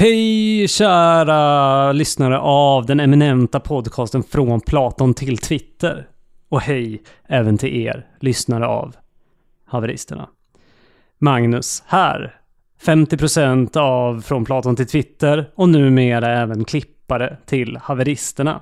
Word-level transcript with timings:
Hej 0.00 0.68
kära 0.68 1.92
lyssnare 1.92 2.38
av 2.38 2.86
den 2.86 3.00
eminenta 3.00 3.60
podcasten 3.60 4.22
Från 4.22 4.60
Platon 4.60 5.14
till 5.14 5.38
Twitter. 5.38 6.08
Och 6.48 6.60
hej 6.60 7.02
även 7.28 7.58
till 7.58 7.76
er 7.76 8.06
lyssnare 8.20 8.66
av 8.66 8.96
Haveristerna. 9.66 10.28
Magnus 11.18 11.82
här. 11.86 12.40
50% 12.82 13.76
av 13.76 14.20
Från 14.20 14.44
Platon 14.44 14.76
till 14.76 14.86
Twitter 14.86 15.50
och 15.54 15.68
numera 15.68 16.40
även 16.40 16.64
klippare 16.64 17.36
till 17.46 17.78
Haveristerna. 17.82 18.60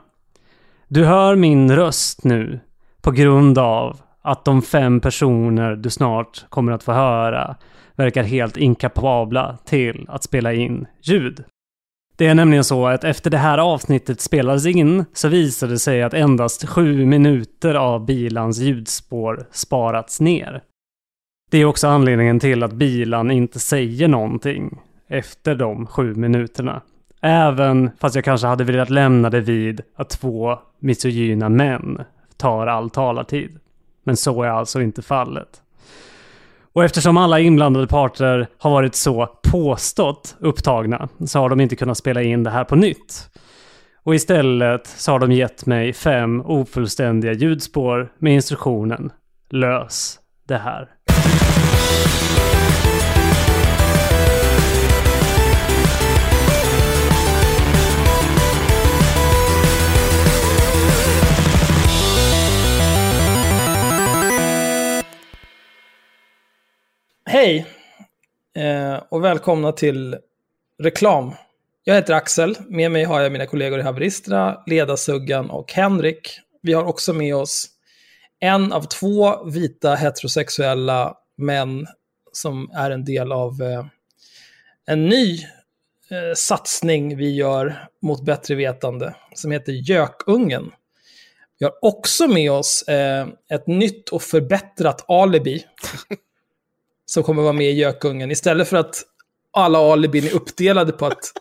Du 0.89 1.05
hör 1.05 1.37
min 1.37 1.77
röst 1.77 2.25
nu 2.25 2.61
på 3.01 3.11
grund 3.11 3.59
av 3.59 4.01
att 4.23 4.45
de 4.45 4.63
fem 4.63 5.01
personer 5.01 5.77
du 5.77 5.91
snart 5.91 6.45
kommer 6.49 6.73
att 6.73 6.83
få 6.83 6.93
höra 6.93 7.57
verkar 7.97 8.23
helt 8.23 8.57
inkapabla 8.57 9.59
till 9.65 10.07
att 10.09 10.23
spela 10.23 10.53
in 10.53 10.87
ljud. 11.03 11.45
Det 12.17 12.27
är 12.27 12.35
nämligen 12.35 12.65
så 12.65 12.87
att 12.87 13.05
efter 13.05 13.31
det 13.31 13.39
här 13.39 13.59
avsnittet 13.59 14.21
spelades 14.21 14.67
in 14.67 15.05
så 15.13 15.29
visade 15.29 15.73
det 15.73 15.79
sig 15.79 16.03
att 16.03 16.15
endast 16.15 16.69
sju 16.69 17.07
minuter 17.07 17.75
av 17.75 18.07
bilans 18.07 18.59
ljudspår 18.59 19.47
sparats 19.51 20.21
ner. 20.21 20.63
Det 21.51 21.59
är 21.59 21.65
också 21.65 21.89
anledningen 21.89 22.41
till 22.41 22.63
att 22.63 22.73
bilan 22.73 23.31
inte 23.31 23.59
säger 23.59 24.09
någonting 24.09 24.81
efter 25.09 25.55
de 25.55 25.87
sju 25.87 26.15
minuterna. 26.15 26.83
Även 27.21 27.91
fast 27.99 28.15
jag 28.15 28.25
kanske 28.25 28.47
hade 28.47 28.65
velat 28.65 28.91
lämna 28.91 29.31
det 29.31 29.41
vid 29.41 29.81
att 29.95 30.11
två 30.11 30.59
misogyna 30.79 31.49
män 31.49 32.05
tar 32.37 32.67
all 32.67 32.91
talartid. 32.91 33.59
Men 34.05 34.17
så 34.17 34.43
är 34.43 34.49
alltså 34.49 34.83
inte 34.83 35.03
fallet. 35.03 35.63
Och 36.77 36.85
eftersom 36.85 37.17
alla 37.17 37.41
inblandade 37.41 37.87
parter 37.87 38.49
har 38.59 38.71
varit 38.71 38.95
så 38.95 39.27
påstått 39.51 40.37
upptagna 40.41 41.09
så 41.27 41.39
har 41.39 41.49
de 41.49 41.61
inte 41.61 41.77
kunnat 41.77 41.99
spela 41.99 42.23
in 42.23 42.43
det 42.43 42.51
här 42.51 42.65
på 42.65 42.77
nytt. 42.77 43.31
Och 44.05 44.15
istället 44.15 44.87
så 44.87 45.13
har 45.13 45.19
de 45.19 45.33
gett 45.33 45.67
mig 45.67 45.93
fem 45.93 46.41
ofullständiga 46.41 47.33
ljudspår 47.33 48.13
med 48.19 48.35
instruktionen 48.35 49.13
Lös 49.51 50.19
det 50.49 50.57
här. 50.57 50.89
Hej 67.29 67.67
eh, 68.57 69.03
och 69.09 69.25
välkomna 69.25 69.73
till 69.73 70.17
reklam. 70.83 71.33
Jag 71.85 71.95
heter 71.95 72.15
Axel, 72.15 72.57
med 72.69 72.91
mig 72.91 73.05
har 73.05 73.21
jag 73.21 73.33
mina 73.33 73.47
kollegor 73.47 73.79
i 73.79 73.83
Haveristerna, 73.83 74.63
Ledarsuggan 74.67 75.51
och 75.51 75.73
Henrik. 75.73 76.41
Vi 76.63 76.73
har 76.73 76.85
också 76.85 77.13
med 77.13 77.37
oss 77.37 77.67
en 78.41 78.73
av 78.73 78.83
två 78.83 79.45
vita 79.45 79.95
heterosexuella 79.95 81.15
män 81.37 81.87
som 82.33 82.71
är 82.75 82.91
en 82.91 83.05
del 83.05 83.33
av 83.33 83.63
eh, 83.63 83.87
en 84.87 85.07
ny 85.07 85.39
eh, 86.11 86.35
satsning 86.37 87.17
vi 87.17 87.35
gör 87.35 87.89
mot 88.03 88.25
bättre 88.25 88.55
vetande 88.55 89.15
som 89.35 89.51
heter 89.51 89.73
Gökungen. 89.73 90.71
Vi 91.59 91.65
har 91.65 91.75
också 91.85 92.29
med 92.29 92.53
oss 92.53 92.83
eh, 92.83 93.29
ett 93.51 93.67
nytt 93.67 94.09
och 94.09 94.23
förbättrat 94.23 95.05
alibi 95.09 95.65
som 97.07 97.23
kommer 97.23 97.43
vara 97.43 97.53
med 97.53 97.71
i 97.71 97.73
Gökungen. 97.73 98.31
Istället 98.31 98.69
för 98.69 98.77
att 98.77 99.03
alla 99.53 99.79
alibin 99.79 100.25
är 100.25 100.35
uppdelade 100.35 100.93
på 100.93 101.07
att 101.07 101.33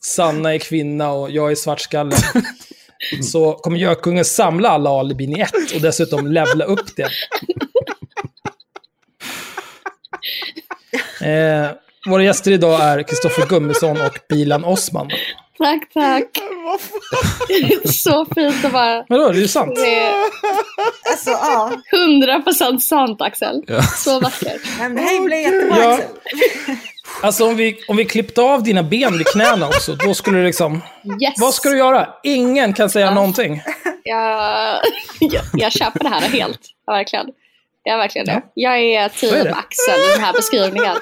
Sanna 0.00 0.54
är 0.54 0.58
kvinna 0.58 1.10
och 1.10 1.30
jag 1.30 1.50
är 1.50 1.54
svartskalle. 1.54 2.16
Så 3.22 3.52
kommer 3.52 3.78
Gökungen 3.78 4.24
samla 4.24 4.68
alla 4.68 4.90
alibin 4.90 5.36
i 5.36 5.40
ett 5.40 5.74
och 5.74 5.80
dessutom 5.80 6.26
levla 6.26 6.64
upp 6.64 6.96
det. 6.96 7.08
Eh, 11.20 11.70
våra 12.06 12.24
gäster 12.24 12.52
idag 12.52 12.80
är 12.80 13.02
Kristoffer 13.02 13.46
Gummesson 13.46 14.00
och 14.00 14.18
Bilan 14.28 14.64
Osman. 14.64 15.10
Tack, 15.58 15.92
tack. 15.94 16.38
så 17.84 18.26
fint 18.34 18.64
att 18.64 18.72
bara... 18.72 19.04
Vadå, 19.08 19.28
det 19.28 19.38
är 19.38 19.42
ju 19.42 19.48
sant. 19.48 19.74
Det 19.76 19.98
är 19.98 20.12
Alltså, 21.10 21.30
ja. 21.30 21.72
100% 21.92 22.78
sant 22.78 23.22
Axel. 23.22 23.62
Så 23.96 24.20
vackert. 24.20 24.60
Men 24.78 24.94
det 24.94 25.00
här 25.00 25.24
blir 25.24 25.36
jättebra, 25.36 25.82
Ja. 25.82 25.94
Axel. 25.94 26.08
Alltså 27.22 27.48
om 27.48 27.56
vi, 27.56 27.78
om 27.88 27.96
vi 27.96 28.04
klippte 28.04 28.42
av 28.42 28.62
dina 28.62 28.82
ben 28.82 29.18
vid 29.18 29.26
knäna 29.26 29.66
också, 29.66 29.94
då 29.94 30.14
skulle 30.14 30.38
det 30.38 30.44
liksom... 30.44 30.82
Yes. 31.22 31.34
Vad 31.36 31.54
ska 31.54 31.68
du 31.68 31.78
göra? 31.78 32.08
Ingen 32.22 32.72
kan 32.72 32.90
säga 32.90 33.10
någonting. 33.10 33.62
Jag, 34.04 34.80
jag, 35.20 35.42
jag 35.52 35.72
köper 35.72 36.00
det 36.04 36.08
här 36.08 36.20
helt. 36.20 36.60
Ja, 36.86 36.92
verkligen. 36.92 37.26
Jag 37.82 37.94
är 37.94 37.98
verkligen 37.98 38.26
det. 38.26 38.32
Ja. 38.32 38.42
Jag 38.54 38.78
är 38.80 39.08
team. 39.08 39.54
Axel 39.54 40.00
i 40.08 40.12
den 40.14 40.24
här 40.24 40.32
beskrivningen. 40.32 40.96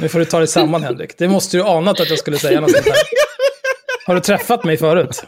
Nu 0.00 0.08
får 0.08 0.18
du 0.18 0.24
ta 0.24 0.38
dig 0.38 0.48
samman 0.48 0.82
Henrik. 0.82 1.18
Det 1.18 1.28
måste 1.28 1.56
du 1.56 1.62
anat 1.62 2.00
att 2.00 2.10
jag 2.10 2.18
skulle 2.18 2.38
säga 2.38 2.60
något 2.60 2.72
sånt 2.72 2.86
här. 2.86 2.94
Har 4.06 4.14
du 4.14 4.20
träffat 4.20 4.64
mig 4.64 4.76
förut? 4.76 5.24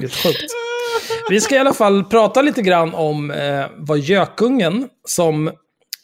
Helt 0.00 0.14
sjukt. 0.14 0.52
Vi 1.30 1.40
ska 1.40 1.54
i 1.54 1.58
alla 1.58 1.74
fall 1.74 2.04
prata 2.04 2.42
lite 2.42 2.62
grann 2.62 2.94
om 2.94 3.30
eh, 3.30 3.66
vad 3.76 3.98
Gökungen, 3.98 4.88
som 5.04 5.50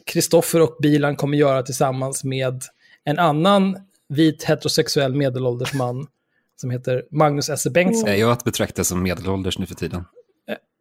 Kristoffer 0.06 0.60
och 0.60 0.76
Bilan 0.82 1.16
kommer 1.16 1.36
göra 1.38 1.62
tillsammans 1.62 2.24
med 2.24 2.62
en 3.04 3.18
annan 3.18 3.76
vit 4.08 4.44
heterosexuell 4.44 5.14
medelålders 5.14 5.72
man 5.72 6.06
som 6.60 6.70
heter 6.70 7.02
Magnus 7.10 7.48
S. 7.48 7.66
Bengtsson. 7.74 8.10
Jag 8.10 8.18
Är 8.18 8.32
att 8.32 8.44
betrakta 8.44 8.84
som 8.84 9.02
medelålders 9.02 9.58
nu 9.58 9.66
för 9.66 9.74
tiden? 9.74 10.04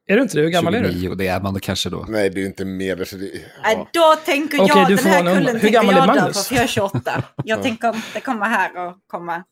Är 0.07 0.15
du 0.15 0.21
inte 0.21 0.37
det? 0.37 0.41
Hur 0.43 0.49
gammal 0.49 0.75
är 0.75 0.81
du? 0.83 0.91
29, 0.91 1.15
det 1.15 1.27
är 1.27 1.41
man 1.41 1.53
då 1.53 1.59
kanske 1.59 1.89
då. 1.89 2.05
Nej, 2.09 2.29
det 2.29 2.39
är 2.39 2.41
ju 2.41 2.47
inte. 2.47 3.05
Så 3.05 3.15
det, 3.15 3.31
Nej, 3.63 3.75
ja. 3.77 3.87
då 3.93 4.15
tänker 4.25 4.57
jag, 4.57 4.87
du 4.87 4.95
den 4.95 5.05
här 5.05 5.19
kullen 5.19 5.45
Hur 5.45 5.51
tänker 5.59 5.69
gammal 5.69 5.95
är 5.95 5.99
jag 5.99 6.07
dö 6.07 6.15
Magnus? 6.21 6.47
för 6.47 6.55
jag 6.55 6.63
är 6.63 6.67
28. 6.67 7.23
Jag 7.43 7.63
tänker 7.63 7.87
inte 7.95 8.19
komma 8.21 8.45
här 8.45 8.87
och 8.87 8.97
komma... 9.07 9.43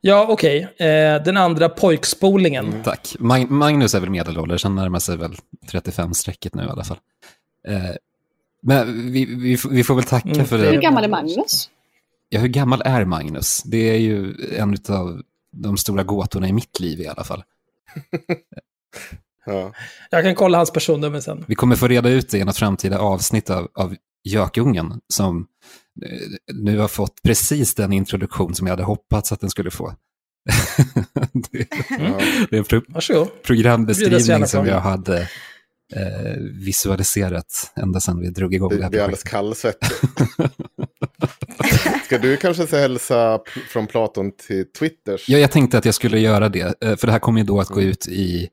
Ja, 0.00 0.26
okej. 0.28 0.60
Eh, 0.76 1.22
den 1.24 1.36
andra 1.36 1.68
pojkspolingen. 1.68 2.82
Tack. 2.84 3.16
Mag- 3.18 3.50
Magnus 3.50 3.94
är 3.94 4.00
väl 4.00 4.10
medelålders, 4.10 4.64
han 4.64 4.74
närmar 4.74 4.98
sig 4.98 5.16
väl 5.16 5.34
35-strecket 5.72 6.50
nu 6.54 6.62
i 6.64 6.68
alla 6.68 6.84
fall. 6.84 6.98
Eh, 7.68 7.78
men 8.62 9.12
vi, 9.12 9.24
vi, 9.24 9.56
får- 9.56 9.70
vi 9.70 9.84
får 9.84 9.94
väl 9.94 10.04
tacka 10.04 10.28
Mm, 10.28 10.46
för 10.46 10.58
det 10.58 10.64
det. 10.64 10.70
Hur 10.70 10.80
gammal 10.82 11.04
är 11.04 11.08
Magnus? 11.08 11.70
Ja, 12.28 12.40
hur 12.40 12.48
gammal 12.48 12.82
är 12.84 13.04
Magnus? 13.04 13.62
Det 13.62 13.90
är 13.90 13.98
ju 13.98 14.34
en 14.58 14.76
av 14.88 15.22
de 15.52 15.76
stora 15.76 16.02
gåtorna 16.02 16.48
i 16.48 16.52
mitt 16.52 16.80
liv 16.80 17.00
i 17.00 17.06
alla 17.06 17.24
fall. 17.24 17.42
Ja. 19.46 19.72
Jag 20.10 20.22
kan 20.24 20.34
kolla 20.34 20.58
hans 20.58 20.72
personnummer 20.72 21.20
sen. 21.20 21.44
Vi 21.48 21.54
kommer 21.54 21.76
få 21.76 21.88
reda 21.88 22.08
ut 22.08 22.30
det 22.30 22.38
i 22.38 22.44
något 22.44 22.56
framtida 22.56 22.98
avsnitt 22.98 23.50
av, 23.50 23.68
av 23.74 23.96
Gökungen 24.28 25.00
som 25.12 25.46
eh, 26.06 26.18
nu 26.54 26.78
har 26.78 26.88
fått 26.88 27.22
precis 27.24 27.74
den 27.74 27.92
introduktion 27.92 28.54
som 28.54 28.66
jag 28.66 28.72
hade 28.72 28.82
hoppats 28.84 29.32
att 29.32 29.40
den 29.40 29.50
skulle 29.50 29.70
få. 29.70 29.92
det, 31.52 31.66
Mm. 31.90 32.12
det 32.50 32.56
är 32.56 32.58
en 32.58 32.64
pro 32.64 32.80
Varsågod. 32.88 33.42
Programbeskrivning 33.42 34.46
som 34.46 34.66
jag 34.66 34.80
hade 34.80 35.20
eh, 35.94 36.36
visualiserat 36.64 37.72
ända 37.76 38.00
sedan 38.00 38.20
vi 38.20 38.30
drog 38.30 38.54
igång 38.54 38.68
det 38.70 38.76
Det 38.76 38.82
här 38.82 38.90
blir 38.90 39.00
alldeles 39.00 39.22
projektet. 39.22 39.30
kallsvettigt. 39.30 40.04
Ska 42.04 42.18
du 42.18 42.36
kanske 42.36 42.66
säga 42.66 42.82
hälsa 42.82 43.40
från 43.68 43.86
Platon 43.86 44.32
till 44.46 44.72
Twitters? 44.72 45.28
Ja, 45.28 45.38
jag 45.38 45.50
tänkte 45.52 45.78
att 45.78 45.84
jag 45.84 45.94
skulle 45.94 46.18
göra 46.20 46.48
det, 46.48 46.82
eh, 46.84 46.96
för 46.96 47.06
det 47.06 47.12
här 47.12 47.18
kommer 47.18 47.40
ju 47.40 47.46
då 47.46 47.60
att 47.60 47.68
gå 47.68 47.82
ut 47.82 48.08
i 48.08 48.48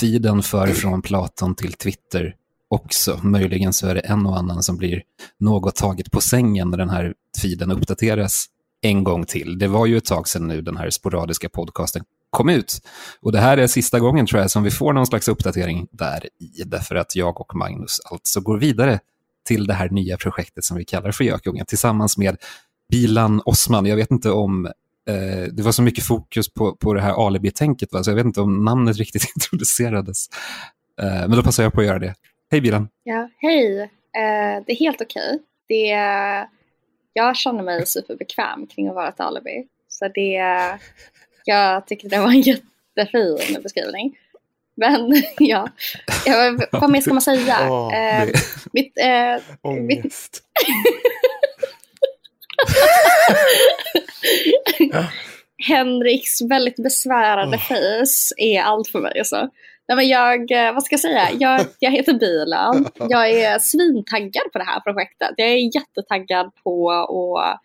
feeden 0.00 0.42
för 0.42 0.66
från 0.66 1.02
Platon 1.02 1.54
till 1.54 1.72
Twitter 1.72 2.34
också. 2.68 3.20
Möjligen 3.22 3.72
så 3.72 3.86
är 3.86 3.94
det 3.94 4.00
en 4.00 4.26
och 4.26 4.38
annan 4.38 4.62
som 4.62 4.76
blir 4.76 5.02
något 5.40 5.76
taget 5.76 6.10
på 6.10 6.20
sängen 6.20 6.70
när 6.70 6.78
den 6.78 6.90
här 6.90 7.14
feeden 7.42 7.72
uppdateras 7.72 8.46
en 8.82 9.04
gång 9.04 9.24
till. 9.24 9.58
Det 9.58 9.68
var 9.68 9.86
ju 9.86 9.96
ett 9.96 10.04
tag 10.04 10.28
sedan 10.28 10.48
nu 10.48 10.60
den 10.62 10.76
här 10.76 10.90
sporadiska 10.90 11.48
podcasten 11.48 12.02
kom 12.30 12.48
ut. 12.48 12.80
Och 13.20 13.32
det 13.32 13.38
här 13.38 13.58
är 13.58 13.66
sista 13.66 14.00
gången 14.00 14.26
tror 14.26 14.40
jag 14.40 14.50
som 14.50 14.62
vi 14.62 14.70
får 14.70 14.92
någon 14.92 15.06
slags 15.06 15.28
uppdatering 15.28 15.86
där 15.90 16.28
i, 16.40 16.62
därför 16.64 16.94
att 16.94 17.16
jag 17.16 17.40
och 17.40 17.56
Magnus 17.56 18.00
alltså 18.10 18.40
går 18.40 18.58
vidare 18.58 19.00
till 19.46 19.66
det 19.66 19.74
här 19.74 19.88
nya 19.90 20.16
projektet 20.16 20.64
som 20.64 20.76
vi 20.76 20.84
kallar 20.84 21.12
för 21.12 21.24
Gökungen 21.24 21.66
tillsammans 21.66 22.18
med 22.18 22.36
Bilan 22.90 23.42
Osman. 23.44 23.86
Jag 23.86 23.96
vet 23.96 24.10
inte 24.10 24.30
om 24.30 24.68
eh, 25.08 25.52
det 25.52 25.62
var 25.62 25.72
så 25.72 25.82
mycket 25.82 26.04
fokus 26.04 26.52
på, 26.52 26.76
på 26.76 26.94
det 26.94 27.00
här 27.00 27.26
alibi-tänket, 27.26 27.92
va? 27.92 28.04
så 28.04 28.10
jag 28.10 28.16
vet 28.16 28.26
inte 28.26 28.40
om 28.40 28.64
namnet 28.64 28.96
riktigt 28.96 29.24
introducerades. 29.36 30.26
Eh, 31.02 31.28
men 31.28 31.30
då 31.30 31.42
passar 31.42 31.62
jag 31.62 31.72
på 31.72 31.80
att 31.80 31.86
göra 31.86 31.98
det. 31.98 32.14
Hej 32.50 32.60
Bilan! 32.60 32.88
Ja, 33.02 33.28
hej. 33.38 33.80
Eh, 33.80 34.64
det 34.66 34.72
är 34.72 34.76
helt 34.76 35.00
okej. 35.00 35.38
Det 35.68 35.88
Jag 37.12 37.36
känner 37.36 37.62
mig 37.62 37.86
superbekväm 37.86 38.66
kring 38.66 38.88
att 38.88 38.94
vara 38.94 39.08
ett 39.08 39.20
alibi. 39.20 39.66
Så 39.88 40.08
det... 40.14 40.40
Jag 41.44 41.86
tycker 41.86 42.08
det 42.08 42.18
var 42.18 42.28
en 42.28 42.40
jättefin 42.96 43.62
beskrivning. 43.62 44.16
Men 44.76 45.22
ja, 45.38 45.68
ja 46.24 46.58
vad 46.72 46.90
mer 46.90 47.00
ska 47.00 47.12
man 47.12 47.22
säga? 47.22 47.70
Åh, 47.70 47.94
eh, 47.94 48.28
mitt, 48.72 48.98
eh, 48.98 49.42
Ångest. 49.62 50.42
Henriks 55.68 56.42
väldigt 56.42 56.76
besvärande 56.76 57.58
face 57.58 58.34
är 58.36 58.62
allt 58.62 58.88
för 58.88 59.00
mig. 59.00 59.18
Alltså. 59.18 59.50
Nej, 59.88 59.96
men 59.96 60.08
jag, 60.08 60.50
eh, 60.50 60.72
vad 60.72 60.84
ska 60.84 60.92
jag 60.92 61.00
säga? 61.00 61.28
Jag, 61.32 61.66
jag 61.78 61.90
heter 61.90 62.12
Bilan. 62.12 62.88
Jag 62.98 63.30
är 63.30 63.58
svintaggad 63.58 64.52
på 64.52 64.58
det 64.58 64.64
här 64.64 64.80
projektet. 64.80 65.30
Jag 65.36 65.48
är 65.48 65.76
jättetaggad 65.76 66.52
på 66.64 66.90
att 66.90 67.60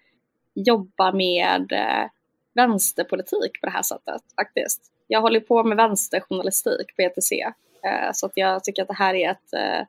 jobba 0.55 1.11
med 1.11 1.71
eh, 1.71 2.09
vänsterpolitik 2.55 3.61
på 3.61 3.65
det 3.65 3.71
här 3.71 3.83
sättet 3.83 4.21
faktiskt. 4.35 4.81
Jag 5.07 5.21
håller 5.21 5.39
på 5.39 5.63
med 5.63 5.77
vänsterjournalistik 5.77 6.95
på 6.95 7.01
ETC. 7.01 7.31
Eh, 7.31 8.11
så 8.13 8.25
att 8.25 8.31
jag 8.35 8.63
tycker 8.63 8.81
att 8.81 8.87
det 8.87 8.93
här 8.93 9.15
är 9.15 9.31
ett 9.31 9.87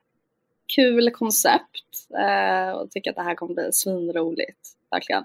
kul 0.75 1.11
koncept 1.11 2.07
och 2.75 2.91
tycker 2.91 3.09
att 3.09 3.15
det 3.15 3.23
här 3.23 3.35
kommer 3.35 3.53
bli 3.53 3.69
svinroligt. 3.71 4.59
Verkligen. 4.93 5.23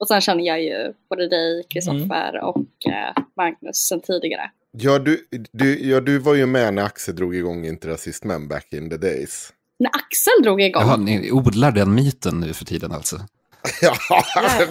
Och 0.00 0.08
sen 0.08 0.20
känner 0.20 0.44
jag 0.44 0.62
ju 0.62 0.92
både 1.10 1.28
dig, 1.28 1.64
Kristoffer 1.70 2.40
och 2.44 2.92
eh, 2.92 3.22
Magnus 3.36 3.76
sen 3.88 4.00
tidigare. 4.00 4.50
Ja 4.72 4.98
du, 4.98 5.28
du, 5.52 5.88
ja, 5.88 6.00
du 6.00 6.18
var 6.18 6.34
ju 6.34 6.46
med 6.46 6.74
när 6.74 6.82
Axel 6.84 7.16
drog 7.16 7.36
igång 7.36 7.66
Inte 7.66 7.88
rasistmän 7.88 8.48
back 8.48 8.72
in 8.72 8.90
the 8.90 8.96
days. 8.96 9.52
När 9.78 9.90
Axel 9.94 10.42
drog 10.42 10.60
igång. 10.62 10.82
Jaha, 10.82 10.96
ni 10.96 11.30
odlar 11.32 11.72
den 11.72 11.94
myten 11.94 12.40
nu 12.40 12.52
för 12.52 12.64
tiden 12.64 12.92
alltså? 12.92 13.16
Ja, 13.82 13.94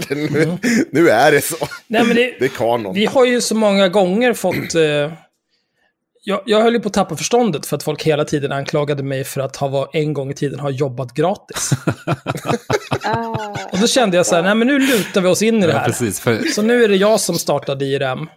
nu, 0.10 0.58
nu 0.92 1.10
är 1.10 1.32
det 1.32 1.42
så. 1.42 1.56
Nej, 1.88 2.04
men 2.08 2.16
det, 2.16 2.36
Det 2.40 2.46
är 2.46 2.50
kanon. 2.50 2.94
vi 2.94 3.06
har 3.06 3.26
ju 3.26 3.42
så 3.42 3.56
många 3.56 3.90
gånger 3.90 4.34
fått... 4.34 4.76
Eh, 4.76 5.14
jag, 6.28 6.42
jag 6.46 6.62
höll 6.62 6.74
ju 6.74 6.80
på 6.80 6.88
att 6.88 6.94
tappa 6.94 7.16
förståndet 7.16 7.66
för 7.66 7.76
att 7.76 7.84
folk 7.84 8.04
hela 8.04 8.26
tiden 8.26 8.52
anklagade 8.52 9.04
mig 9.04 9.24
för 9.24 9.42
att 9.42 9.56
ha 9.56 9.68
var, 9.68 9.90
en 9.94 10.14
gång 10.14 10.32
i 10.32 10.34
tiden 10.34 10.60
ha 10.60 10.70
jobbat 10.70 11.14
gratis. 11.14 11.70
Ah, 13.04 13.56
Och 13.72 13.80
då 13.80 13.88
kände 13.88 14.18
jag 14.18 14.26
så 14.26 14.36
här, 14.36 14.44
nej 14.44 14.56
men 14.56 14.68
nu 14.68 14.80
lutar 14.80 15.22
vi 15.22 15.28
oss 15.28 15.42
in 15.42 15.56
i 15.64 15.68
det 15.68 15.74
Ja, 15.74 15.78
här. 15.80 15.86
precis. 15.86 16.20
För, 16.20 16.38
Så 16.44 16.62
nu 16.62 16.84
är 16.84 16.88
det 16.88 16.96
jag 16.96 17.20
som 17.20 17.36
startade 17.36 17.86
IRM. 17.86 18.30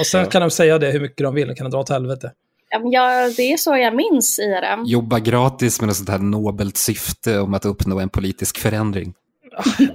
Och 0.00 0.06
sen 0.06 0.26
kan 0.26 0.40
de 0.42 0.50
säga 0.50 0.78
det 0.78 0.90
hur 0.90 1.00
mycket 1.00 1.18
de 1.24 1.34
vill, 1.34 1.48
de 1.48 1.54
kan 1.54 1.70
dra 1.70 1.78
åt 1.78 1.88
helvete. 1.88 2.32
ja, 2.70 2.78
men 2.78 2.90
jag, 2.90 3.34
det 3.36 3.52
är 3.52 3.56
så 3.56 3.76
jag 3.76 3.94
minns 3.96 4.38
IRM. 4.38 4.84
jobba 4.86 5.18
gratis 5.18 5.80
med 5.80 5.86
något 5.88 5.96
sånt 5.96 6.08
här 6.08 6.18
nobelt 6.18 6.76
syfte 6.76 7.38
om 7.38 7.54
att 7.54 7.64
uppnå 7.64 8.00
en 8.00 8.08
politisk 8.08 8.58
förändring. 8.58 9.14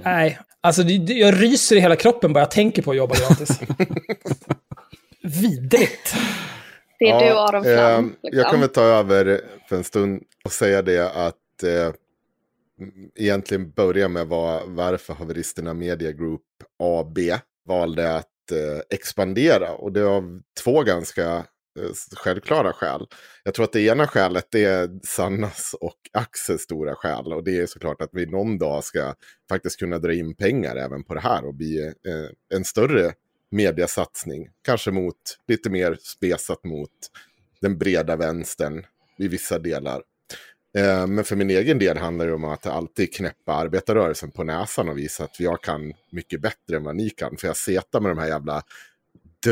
Nej, 0.04 0.38
alltså 0.60 0.82
det, 0.82 0.92
jag 1.12 1.42
ryser 1.42 1.76
i 1.76 1.80
hela 1.80 1.96
kroppen 1.96 2.32
bara 2.32 2.40
jag 2.40 2.50
tänker 2.50 2.82
på 2.82 2.90
att 2.90 2.96
jobba 2.96 3.14
gratis. 3.14 3.60
Vidrigt. 5.22 6.14
Det 6.98 7.08
är 7.08 7.18
du 7.20 7.26
Ja, 7.26 7.48
Aron 7.48 7.62
Flam. 7.64 8.04
eh, 8.04 8.10
liksom. 8.22 8.38
Jag 8.38 8.50
väl 8.60 8.68
ta 8.68 8.82
över 8.82 9.40
för 9.68 9.76
en 9.76 9.84
stund 9.84 10.22
och 10.44 10.52
säga 10.52 10.82
det 10.82 11.10
att 11.12 11.62
eh, 11.62 11.92
egentligen 13.14 13.70
börja 13.70 14.08
med 14.08 14.26
vad, 14.26 14.62
varför 14.66 15.14
Haveristerna 15.14 15.74
Media 15.74 16.12
Group 16.12 16.42
AB 16.78 17.18
valde 17.68 18.16
att 18.16 18.26
eh, 18.52 18.80
expandera. 18.90 19.72
Och 19.72 19.92
det 19.92 20.00
är 20.00 20.04
av 20.04 20.40
två 20.64 20.82
ganska 20.82 21.22
eh, 21.80 21.92
självklara 22.16 22.72
skäl. 22.72 23.06
Jag 23.44 23.54
tror 23.54 23.64
att 23.64 23.72
det 23.72 23.80
ena 23.80 24.06
skälet 24.06 24.54
är 24.54 25.06
Sannas 25.06 25.74
och 25.80 25.98
Axels 26.12 26.62
stora 26.62 26.94
skäl. 26.94 27.32
Och 27.32 27.44
det 27.44 27.58
är 27.60 27.66
såklart 27.66 28.02
att 28.02 28.10
vi 28.12 28.26
någon 28.26 28.58
dag 28.58 28.84
ska 28.84 29.14
faktiskt 29.48 29.78
kunna 29.78 29.98
dra 29.98 30.12
in 30.12 30.34
pengar 30.36 30.76
även 30.76 31.04
på 31.04 31.14
det 31.14 31.20
här 31.20 31.44
och 31.44 31.54
bli 31.54 31.86
eh, 31.86 32.56
en 32.56 32.64
större 32.64 33.12
mediasatsning. 33.50 34.48
Kanske 34.62 34.90
mot 34.90 35.16
lite 35.48 35.70
mer 35.70 35.98
spesat 36.00 36.64
mot 36.64 36.90
den 37.60 37.78
breda 37.78 38.16
vänstern 38.16 38.86
i 39.18 39.28
vissa 39.28 39.58
delar. 39.58 40.02
Eh, 40.78 41.06
Men 41.06 41.24
för 41.24 41.36
min 41.36 41.50
egen 41.50 41.78
del 41.78 41.96
handlar 41.98 42.26
det 42.26 42.34
om 42.34 42.44
att 42.44 42.66
alltid 42.66 43.14
knäppa 43.14 43.52
arbetarrörelsen 43.52 44.30
på 44.30 44.44
näsan 44.44 44.88
och 44.88 44.98
visa 44.98 45.24
att 45.24 45.40
jag 45.40 45.62
kan 45.62 45.92
mycket 46.10 46.40
bättre 46.40 46.76
än 46.76 46.84
vad 46.84 46.96
ni 46.96 47.10
kan. 47.10 47.36
För 47.36 47.46
jag 47.46 47.56
setar 47.56 48.00
med 48.00 48.10
de 48.10 48.18
här 48.18 48.28
jävla 48.28 48.62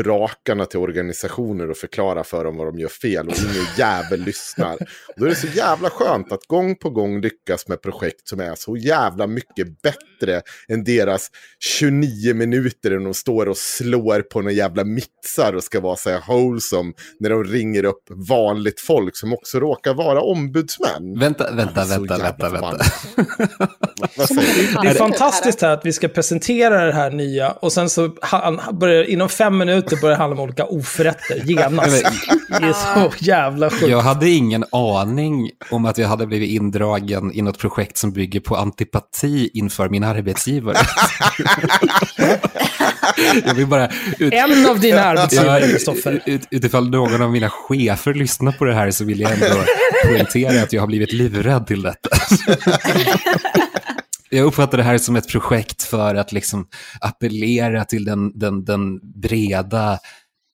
drakarna 0.01 0.65
till 0.65 0.79
organisationer 0.79 1.69
och 1.69 1.77
förklara 1.77 2.23
för 2.23 2.43
dem 2.43 2.57
vad 2.57 2.67
de 2.67 2.79
gör 2.79 2.87
fel 2.87 3.27
och 3.27 3.37
ingen 3.37 3.65
jävel 3.77 4.21
lyssnar. 4.21 4.73
Och 4.73 5.13
då 5.15 5.25
är 5.25 5.29
det 5.29 5.35
så 5.35 5.47
jävla 5.47 5.89
skönt 5.89 6.31
att 6.31 6.45
gång 6.47 6.75
på 6.75 6.89
gång 6.89 7.21
lyckas 7.21 7.67
med 7.67 7.81
projekt 7.81 8.27
som 8.27 8.39
är 8.39 8.55
så 8.55 8.77
jävla 8.77 9.27
mycket 9.27 9.81
bättre 9.81 10.41
än 10.67 10.83
deras 10.83 11.27
29 11.59 12.33
minuter 12.33 12.89
när 12.89 12.99
de 12.99 13.13
står 13.13 13.49
och 13.49 13.57
slår 13.57 14.21
på 14.21 14.41
några 14.41 14.51
jävla 14.51 14.83
mixar 14.83 15.53
och 15.53 15.63
ska 15.63 15.79
vara 15.79 15.95
så 15.95 16.09
här 16.09 16.23
wholesome 16.27 16.93
när 17.19 17.29
de 17.29 17.43
ringer 17.43 17.85
upp 17.85 18.03
vanligt 18.29 18.79
folk 18.79 19.17
som 19.17 19.33
också 19.33 19.59
råkar 19.59 19.93
vara 19.93 20.21
ombudsmän. 20.21 21.19
Vänta, 21.19 21.51
vänta, 21.51 21.85
vänta, 21.85 22.17
vänta, 22.17 22.49
vänta. 22.49 22.85
Det 24.81 24.89
är 24.89 24.93
fantastiskt 24.93 25.61
här 25.61 25.69
att 25.69 25.85
vi 25.85 25.93
ska 25.93 26.07
presentera 26.07 26.85
det 26.85 26.93
här 26.93 27.11
nya 27.11 27.51
och 27.51 27.73
sen 27.73 27.89
så 27.89 28.15
han, 28.21 28.59
börjar, 28.79 29.03
inom 29.03 29.29
fem 29.29 29.57
minuter 29.57 29.82
börjar 29.89 30.09
det 30.09 30.15
handla 30.15 30.37
om 30.37 30.43
olika 30.43 30.65
oförrätter 30.65 31.41
genast. 31.45 32.03
Det 32.47 32.65
är 32.65 32.95
så 32.95 33.11
jävla 33.19 33.69
sjukt. 33.69 33.87
Jag 33.87 34.01
hade 34.01 34.29
ingen 34.29 34.65
aning 34.71 35.49
om 35.71 35.85
att 35.85 35.97
jag 35.97 36.07
hade 36.07 36.27
blivit 36.27 36.49
indragen 36.49 37.31
i 37.33 37.41
något 37.41 37.57
projekt 37.57 37.97
som 37.97 38.11
bygger 38.11 38.39
på 38.39 38.55
antipati 38.55 39.49
inför 39.53 39.89
min 39.89 40.03
arbetsgivare. 40.03 40.75
jag 43.45 43.53
vill 43.53 43.67
bara... 43.67 43.89
Ut, 44.19 44.33
En 44.33 44.65
av 44.65 44.79
dina 44.79 45.03
arbetsgivare, 45.03 45.67
Kristoffer. 45.67 46.21
ut, 46.25 46.41
utifall 46.51 46.89
någon 46.89 47.21
av 47.21 47.31
mina 47.31 47.49
chefer 47.49 48.13
lyssnar 48.13 48.51
på 48.51 48.65
det 48.65 48.73
här 48.73 48.91
så 48.91 49.05
vill 49.05 49.19
jag 49.19 49.31
ändå 49.31 49.63
poängtera 50.05 50.63
att 50.63 50.73
jag 50.73 50.81
har 50.81 50.87
blivit 50.87 51.13
lurad 51.13 51.67
till 51.67 51.81
detta. 51.81 52.09
Jag 54.33 54.45
uppfattar 54.45 54.77
det 54.77 54.83
här 54.83 54.97
som 54.97 55.15
ett 55.15 55.27
projekt 55.27 55.83
för 55.83 56.15
att 56.15 56.31
liksom 56.31 56.67
appellera 57.01 57.85
till 57.85 58.05
den, 58.05 58.39
den, 58.39 58.65
den 58.65 58.99
breda 59.21 59.99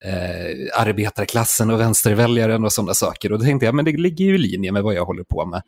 eh, 0.06 0.82
arbetarklassen 0.82 1.70
och 1.70 1.80
vänsterväljaren 1.80 2.64
och 2.64 2.74
sådana 2.74 2.94
saker. 2.94 3.32
Och 3.32 3.40
då 3.40 3.46
tänkte 3.46 3.66
jag, 3.66 3.76
men 3.76 3.86
det 3.86 3.92
ligger 3.92 4.26
ju 4.26 4.36
i 4.36 4.38
linje 4.38 4.72
med 4.72 4.84
vad 4.84 4.94
jag 4.94 5.06
håller 5.06 5.24
på 5.24 5.46
med. 5.46 5.62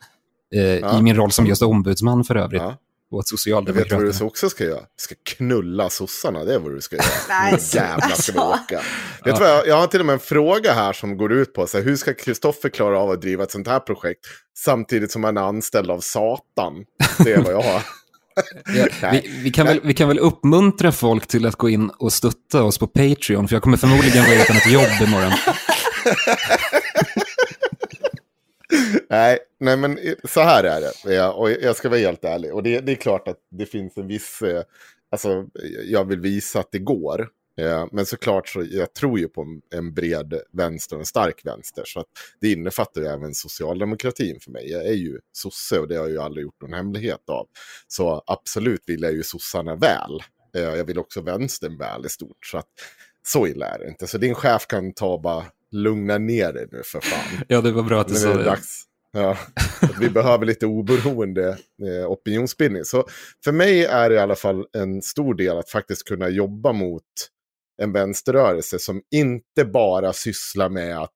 Eh, 0.55 0.61
Ja. 0.79 0.99
I 0.99 1.01
min 1.01 1.15
roll 1.15 1.31
som 1.31 1.45
just 1.47 1.61
ombudsman 1.61 2.23
för 2.23 2.35
övrigt, 2.35 2.61
Ja. 2.61 2.77
åt 3.11 3.25
Jag 3.45 3.73
vet 3.73 3.91
vad 3.91 4.01
du 4.01 4.23
också 4.23 4.49
ska 4.49 4.63
göra. 4.63 4.79
Du 4.79 4.85
ska 4.97 5.15
knulla 5.35 5.89
sossarna, 5.89 6.43
det 6.43 6.53
är 6.53 6.59
vad 6.59 6.71
du 6.75 6.81
ska 6.81 6.95
göra. 6.95 7.05
Nej, 7.29 7.51
Nu 7.51 7.79
jävlar 7.79 8.09
ska 8.09 8.31
vi 8.33 8.39
alltså. 8.39 8.63
åka. 8.63 8.81
Vet 9.25 9.35
du 9.35 9.41
vad, 9.41 9.49
jag, 9.49 9.67
jag 9.67 9.77
har 9.77 9.87
till 9.87 9.99
och 9.99 10.05
med 10.05 10.13
en 10.13 10.19
fråga 10.19 10.73
här 10.73 10.93
som 10.93 11.17
går 11.17 11.31
ut 11.33 11.53
på 11.53 11.67
så 11.67 11.77
här, 11.77 11.85
hur 11.85 11.95
ska 11.95 12.13
Kristoffer 12.13 12.69
klara 12.69 12.99
av 12.99 13.09
att 13.09 13.21
driva 13.21 13.43
ett 13.43 13.51
sånt 13.51 13.67
här 13.67 13.79
projekt 13.79 14.25
samtidigt 14.57 15.11
som 15.11 15.23
han 15.23 15.37
är 15.37 15.41
anställd 15.41 15.91
av 15.91 15.99
Satan? 15.99 16.73
Det 17.17 17.33
är 17.33 17.41
vad 17.41 17.53
jag 17.53 17.61
har. 17.61 17.81
Ja, 18.75 18.87
vi, 19.11 19.31
vi, 19.43 19.51
kan 19.51 19.67
väl, 19.67 19.79
vi 19.83 19.93
kan 19.93 20.07
väl 20.07 20.19
uppmuntra 20.19 20.91
folk 20.91 21.27
till 21.27 21.45
att 21.45 21.55
gå 21.55 21.69
in 21.69 21.89
och 21.89 22.13
stötta 22.13 22.63
oss 22.63 22.77
på 22.77 22.87
Patreon, 22.87 23.47
för 23.47 23.55
jag 23.55 23.63
kommer 23.63 23.77
förmodligen 23.77 24.23
vara 24.23 24.41
utan 24.43 24.57
ett 24.57 24.71
jobb 24.71 25.07
imorgon. 25.07 25.31
Nej, 29.09 29.39
nej, 29.59 29.77
men 29.77 29.99
så 30.23 30.41
här 30.41 30.63
är 30.63 30.81
det. 30.81 31.27
Och 31.27 31.51
jag 31.51 31.75
ska 31.75 31.89
vara 31.89 31.99
helt 31.99 32.23
ärlig. 32.25 32.53
Och 32.53 32.63
det, 32.63 32.79
det 32.79 32.91
är 32.91 32.95
klart 32.95 33.27
att 33.27 33.37
det 33.51 33.65
finns 33.65 33.97
en 33.97 34.07
viss... 34.07 34.41
Eh, 34.41 34.63
alltså, 35.11 35.45
jag 35.85 36.05
vill 36.05 36.19
visa 36.19 36.59
att 36.59 36.71
det 36.71 36.79
går. 36.79 37.27
Eh, 37.61 37.85
men 37.91 38.05
såklart 38.05 38.47
så 38.47 38.63
jag 38.71 38.93
tror 38.93 39.19
ju 39.19 39.27
på 39.27 39.41
en, 39.41 39.79
en 39.79 39.93
bred 39.93 40.41
vänster 40.51 40.95
och 40.95 40.99
en 40.99 41.05
stark 41.05 41.45
vänster. 41.45 41.83
Så 41.85 41.99
att 41.99 42.07
det 42.41 42.51
innefattar 42.51 43.01
ju 43.01 43.07
även 43.07 43.33
socialdemokratin 43.33 44.39
för 44.39 44.51
mig. 44.51 44.71
Jag 44.71 44.85
är 44.87 44.93
ju 44.93 45.19
sosse 45.31 45.79
och 45.79 45.87
det 45.87 45.95
har 45.95 46.03
jag 46.03 46.11
ju 46.11 46.21
aldrig 46.21 46.43
gjort 46.43 46.61
någon 46.61 46.73
hemlighet 46.73 47.29
av. 47.29 47.47
Så 47.87 48.23
absolut 48.27 48.83
vill 48.87 49.01
jag 49.01 49.13
ju 49.13 49.23
sossarna 49.23 49.75
väl. 49.75 50.23
Eh, 50.55 50.61
jag 50.61 50.85
vill 50.85 50.99
också 50.99 51.21
vänstern 51.21 51.77
väl 51.77 52.05
i 52.05 52.09
stort. 52.09 52.45
Så 52.45 52.57
att 52.57 52.67
så 53.27 53.47
illa 53.47 53.65
är 53.65 53.79
det 53.79 53.87
inte. 53.87 54.07
Så 54.07 54.17
din 54.17 54.35
chef 54.35 54.67
kan 54.67 54.93
ta 54.93 55.13
och 55.13 55.21
bara 55.21 55.45
lugna 55.71 56.17
ner 56.17 56.53
dig 56.53 56.67
nu 56.71 56.81
för 56.85 56.99
fan. 56.99 57.43
Ja, 57.47 57.61
det 57.61 57.71
var 57.71 57.83
bra 57.83 58.01
att 58.01 58.07
du 58.07 58.15
sa 58.15 58.33
det. 58.33 58.43
dags. 58.43 58.87
Ja, 59.13 59.37
att 59.81 59.99
vi 59.99 60.09
behöver 60.09 60.45
lite 60.45 60.65
oberoende 60.65 61.49
eh, 61.83 62.11
opinionsbildning. 62.11 62.85
Så 62.85 63.07
för 63.43 63.51
mig 63.51 63.85
är 63.85 64.09
det 64.09 64.15
i 64.15 64.19
alla 64.19 64.35
fall 64.35 64.65
en 64.73 65.01
stor 65.01 65.33
del 65.35 65.57
att 65.57 65.69
faktiskt 65.69 66.07
kunna 66.07 66.29
jobba 66.29 66.73
mot 66.73 67.03
en 67.81 67.91
vänsterrörelse 67.91 68.79
som 68.79 69.01
inte 69.11 69.65
bara 69.65 70.13
sysslar 70.13 70.69
med 70.69 70.97
att 70.97 71.15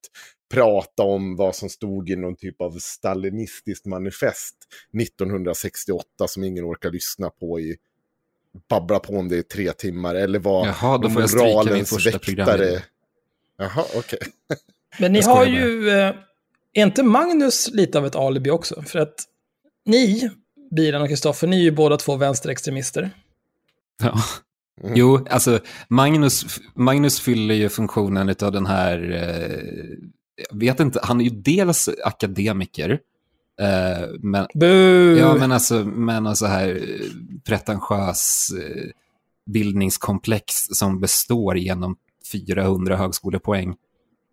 prata 0.50 1.02
om 1.02 1.36
vad 1.36 1.54
som 1.54 1.68
stod 1.68 2.10
i 2.10 2.16
någon 2.16 2.36
typ 2.36 2.60
av 2.60 2.78
stalinistiskt 2.80 3.86
manifest 3.86 4.56
1968 5.02 6.06
som 6.28 6.44
ingen 6.44 6.64
orkar 6.64 6.90
lyssna 6.90 7.30
på 7.30 7.60
i 7.60 7.76
babbla 8.68 8.98
på 8.98 9.12
om 9.12 9.28
det 9.28 9.36
i 9.36 9.42
tre 9.42 9.72
timmar 9.72 10.14
eller 10.14 10.38
vad 10.38 10.66
Jaha, 10.66 10.98
då 10.98 11.10
får 11.10 11.20
jag 11.20 11.30
stryka 11.30 11.46
min 11.46 11.54
moralens 11.54 11.90
första 11.90 12.10
väktare... 12.10 12.82
Jaha, 13.58 13.84
okej. 13.94 14.18
Men 14.98 15.12
ni 15.12 15.22
har 15.22 15.46
ju... 15.46 15.90
Eh, 15.90 16.14
är 16.72 16.82
inte 16.82 17.02
Magnus 17.02 17.70
lite 17.72 17.98
av 17.98 18.06
ett 18.06 18.16
alibi 18.16 18.50
också? 18.50 18.82
För 18.82 18.98
att 18.98 19.24
ni, 19.84 20.30
Bilan 20.70 21.02
och 21.02 21.08
Kristoffer, 21.08 21.46
ni 21.46 21.56
är 21.56 21.62
ju 21.62 21.70
båda 21.70 21.96
två 21.96 22.16
vänsterextremister. 22.16 23.10
Ja. 24.02 24.20
Mm. 24.82 24.92
Jo, 24.96 25.26
alltså 25.30 25.60
Magnus, 25.88 26.60
Magnus 26.74 27.20
fyller 27.20 27.54
ju 27.54 27.68
funktionen 27.68 28.34
av 28.42 28.52
den 28.52 28.66
här 28.66 29.10
eh, 29.12 30.08
jag 30.50 30.60
vet 30.60 30.80
inte, 30.80 31.00
han 31.02 31.20
är 31.20 31.24
ju 31.24 31.30
dels 31.30 31.88
akademiker, 32.04 32.90
eh, 33.60 34.08
men, 34.20 34.46
ja, 35.18 35.34
men 35.34 35.52
alltså, 35.52 35.74
men 35.84 36.26
alltså 36.26 36.46
här 36.46 36.68
eh, 36.68 37.06
pretentiös 37.44 38.48
eh, 38.58 38.90
bildningskomplex 39.52 40.54
som 40.70 41.00
består 41.00 41.58
genom 41.58 41.96
400 42.32 42.96
högskolepoäng. 42.96 43.74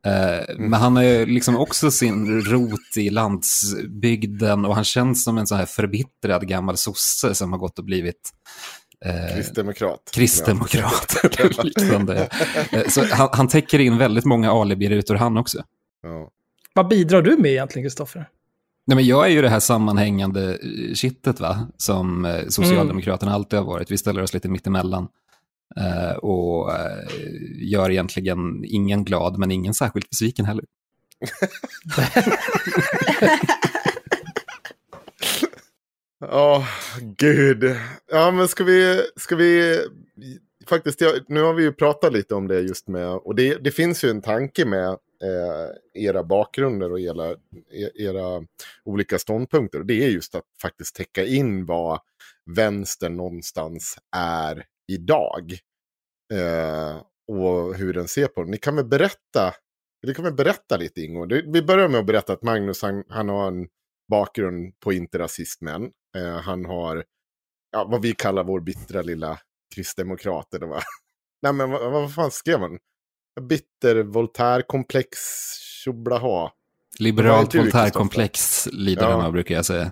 Eh, 0.05 0.55
Men 0.57 0.73
han 0.73 0.95
har 0.95 1.03
ju 1.03 1.25
liksom 1.25 1.57
också 1.57 1.91
sin 1.91 2.41
rot 2.41 2.97
i 2.97 3.09
landsbygden 3.09 4.65
och 4.65 4.75
han 4.75 4.83
känns 4.83 5.23
som 5.23 5.37
en 5.37 5.47
så 5.47 5.55
här 5.55 5.65
förbittrad 5.65 6.47
gammal 6.47 6.77
sosse 6.77 7.35
som 7.35 7.51
har 7.51 7.59
gått 7.59 7.79
och 7.79 7.85
blivit 7.85 8.31
eh, 9.05 9.35
Kristdemokrat. 9.35 10.09
kristdemokrat 10.13 11.15
eller 11.39 11.63
liknande. 11.63 12.29
Eh, 12.71 12.87
Så 12.87 13.05
han, 13.11 13.29
han 13.33 13.47
täcker 13.47 13.79
in 13.79 13.97
väldigt 13.97 14.25
många 14.25 14.51
alibi-rutor 14.51 15.15
han 15.15 15.37
också. 15.37 15.63
Ja. 16.03 16.29
Vad 16.73 16.87
bidrar 16.87 17.21
du 17.21 17.37
med 17.37 17.51
egentligen, 17.51 17.85
Kristoffer? 17.85 18.29
Nej, 18.85 18.95
men 18.95 19.05
jag 19.05 19.25
är 19.25 19.29
ju 19.29 19.41
det 19.41 19.49
här 19.49 19.59
sammanhängande 19.59 20.51
eh, 20.51 20.93
kittet 20.93 21.39
va? 21.39 21.67
som 21.77 22.37
Socialdemokraterna 22.49 23.33
alltid 23.33 23.59
har 23.59 23.65
varit. 23.65 23.91
Vi 23.91 23.97
ställer 23.97 24.21
oss 24.23 24.33
lite 24.33 24.49
mittemellan. 24.49 25.07
Eh, 25.75 26.11
och 26.17 26.71
gör 27.61 27.91
egentligen 27.91 28.65
ingen 28.65 29.03
glad, 29.03 29.37
men 29.37 29.51
ingen 29.51 29.73
särskilt 29.73 30.09
besviken 30.09 30.45
heller. 30.45 30.65
Ja, 36.31 36.67
gud. 37.17 37.75
Ja, 38.11 38.31
men 38.31 38.47
ska 38.47 38.63
vi, 38.63 39.03
ska 39.15 39.35
vi, 39.35 39.79
faktiskt, 40.67 41.01
ja, 41.01 41.13
nu 41.27 41.41
har 41.41 41.53
vi 41.53 41.63
ju 41.63 41.73
pratat 41.73 42.13
lite 42.13 42.35
om 42.35 42.47
det 42.47 42.59
just 42.59 42.87
med, 42.87 43.09
och 43.09 43.35
det, 43.35 43.55
det 43.55 43.71
finns 43.71 44.03
ju 44.03 44.09
en 44.09 44.21
tanke 44.21 44.65
med 44.65 44.87
eh, 44.89 46.03
era 46.03 46.23
bakgrunder 46.23 46.91
och 46.91 46.99
era, 46.99 47.31
e, 47.71 47.89
era 47.95 48.45
olika 48.85 49.19
ståndpunkter. 49.19 49.79
Och 49.79 49.85
det 49.85 50.03
är 50.03 50.09
just 50.09 50.35
att 50.35 50.43
faktiskt 50.61 50.95
täcka 50.95 51.25
in 51.25 51.65
vad 51.65 51.99
vänstern 52.55 53.17
någonstans 53.17 53.97
är 54.15 54.65
idag. 54.87 55.53
Eh, 56.33 57.01
och 57.27 57.75
hur 57.75 57.93
den 57.93 58.07
ser 58.07 58.27
på 58.27 58.43
det. 58.43 58.49
Ni 58.49 58.57
kan 58.57 58.75
väl 58.75 58.85
berätta, 58.85 59.53
ni 60.07 60.13
kan 60.13 60.25
väl 60.25 60.33
berätta 60.33 60.77
lite 60.77 61.01
Ingo. 61.01 61.27
Vi 61.51 61.61
börjar 61.61 61.87
med 61.87 61.99
att 61.99 62.05
berätta 62.05 62.33
att 62.33 62.43
Magnus 62.43 62.81
han, 62.81 63.03
han 63.09 63.29
har 63.29 63.47
en 63.47 63.67
bakgrund 64.11 64.79
på 64.79 64.93
inte 64.93 65.19
rasistmän. 65.19 65.89
Eh, 66.17 66.41
han 66.41 66.65
har 66.65 67.03
ja, 67.71 67.83
vad 67.89 68.01
vi 68.01 68.11
kallar 68.15 68.43
vår 68.43 68.59
bittra 68.59 69.01
lilla 69.01 69.39
kristdemokrat. 69.75 70.53
Eller 70.53 70.67
vad? 70.67 70.83
Nej 71.41 71.53
men 71.53 71.69
vad, 71.69 71.91
vad 71.91 72.13
fan 72.13 72.31
skrev 72.31 72.59
han? 72.59 72.77
Bitter 73.41 74.03
Voltaire-komplex 74.03 75.17
tjoblaha. 75.83 76.51
Liberalt 76.99 77.55
Voltaire-komplex 77.55 78.67
lider 78.71 79.03
Ja. 79.03 79.11
han 79.11 79.21
av, 79.21 79.31
brukar 79.31 79.55
jag 79.55 79.65
säga. 79.65 79.91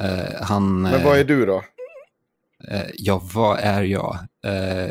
Eh, 0.00 0.42
han, 0.42 0.82
Men 0.82 1.04
vad 1.04 1.18
är 1.18 1.24
du 1.24 1.46
då? 1.46 1.64
eh, 2.70 2.82
ja, 2.94 3.22
vad 3.34 3.58
är 3.58 3.82
jag? 3.82 4.18
Eh, 4.46 4.90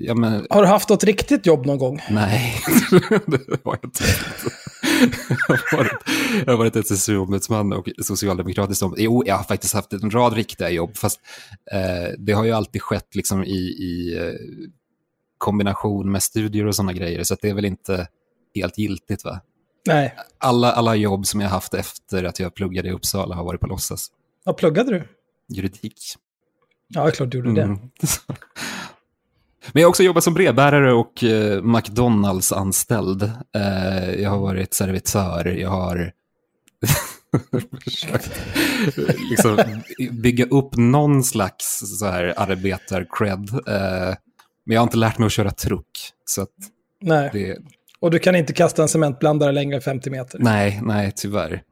ja, 0.00 0.14
men, 0.14 0.46
Har 0.50 0.62
du 0.62 0.68
haft 0.68 0.88
något 0.88 1.04
riktigt 1.04 1.46
jobb 1.46 1.66
någon 1.66 1.78
gång? 1.78 2.00
nej, 2.10 2.60
det 3.26 3.60
har 3.64 3.78
jag 3.80 3.84
inte. 3.84 4.04
Jag 6.46 6.52
har 6.52 6.56
varit, 6.56 6.76
SSU-ombudsman 6.76 7.72
och 7.72 7.88
socialdemokratisk 8.02 8.82
om. 8.82 8.94
Jo, 8.98 9.22
jag 9.26 9.36
har 9.36 9.44
faktiskt 9.44 9.74
haft 9.74 9.92
en 9.92 10.10
rad 10.10 10.32
riktiga 10.32 10.70
jobb, 10.70 10.96
fast 10.96 11.20
eh, 11.72 12.12
det 12.18 12.32
har 12.32 12.44
ju 12.44 12.52
alltid 12.52 12.82
skett 12.82 13.14
liksom 13.14 13.44
i, 13.44 13.58
i 13.58 14.18
eh, 14.18 14.34
kombination 15.38 16.12
med 16.12 16.22
studier 16.22 16.66
och 16.66 16.76
sådana 16.76 16.92
grejer, 16.92 17.24
så 17.24 17.36
det 17.42 17.48
är 17.48 17.54
väl 17.54 17.64
inte 17.64 18.08
helt 18.54 18.78
giltigt. 18.78 19.24
va? 19.24 19.40
Nej. 19.86 20.14
Alla, 20.38 20.72
alla 20.72 20.94
jobb 20.94 21.26
som 21.26 21.40
jag 21.40 21.48
har 21.48 21.54
haft 21.54 21.74
efter 21.74 22.24
att 22.24 22.40
jag 22.40 22.54
pluggade 22.54 22.88
i 22.88 22.92
Uppsala 22.92 23.34
har 23.34 23.44
varit 23.44 23.60
på 23.60 23.66
låtsas. 23.66 24.08
Vad 24.44 24.56
pluggade 24.56 24.90
du? 24.90 25.08
Juridik. 25.48 26.14
Ja, 26.88 27.10
klart 27.10 27.30
du 27.30 27.38
gjorde 27.38 27.52
det. 27.52 27.78
Men 29.72 29.80
jag 29.80 29.86
har 29.86 29.90
också 29.90 30.02
jobbat 30.02 30.24
som 30.24 30.34
brevbärare 30.34 30.92
och 30.92 31.24
eh, 31.24 31.62
McDonalds-anställd. 31.62 33.22
Eh, 33.56 34.14
jag 34.22 34.30
har 34.30 34.38
varit 34.38 34.74
servitör, 34.74 35.44
jag 35.46 35.70
har 35.70 36.12
försökt 37.84 38.40
liksom, 39.30 39.58
bygga 40.10 40.44
upp 40.44 40.76
någon 40.76 41.24
slags 41.24 41.98
så 41.98 42.06
här 42.06 42.34
arbetar-cred. 42.36 43.54
Eh, 43.68 44.14
men 44.66 44.74
jag 44.74 44.80
har 44.80 44.86
inte 44.86 44.96
lärt 44.96 45.18
mig 45.18 45.26
att 45.26 45.32
köra 45.32 45.50
truck. 45.50 46.12
Så 46.24 46.46
Nej. 47.00 47.30
det, 47.32 47.58
Och 48.00 48.10
du 48.10 48.18
kan 48.18 48.36
inte 48.36 48.52
kasta 48.52 48.82
en 48.82 48.88
cementblandare 48.88 49.52
längre 49.52 49.76
än 49.76 49.82
50 49.82 50.10
meter. 50.10 50.38
Nej, 50.38 50.80
nej, 50.82 51.12
tyvärr. 51.16 51.62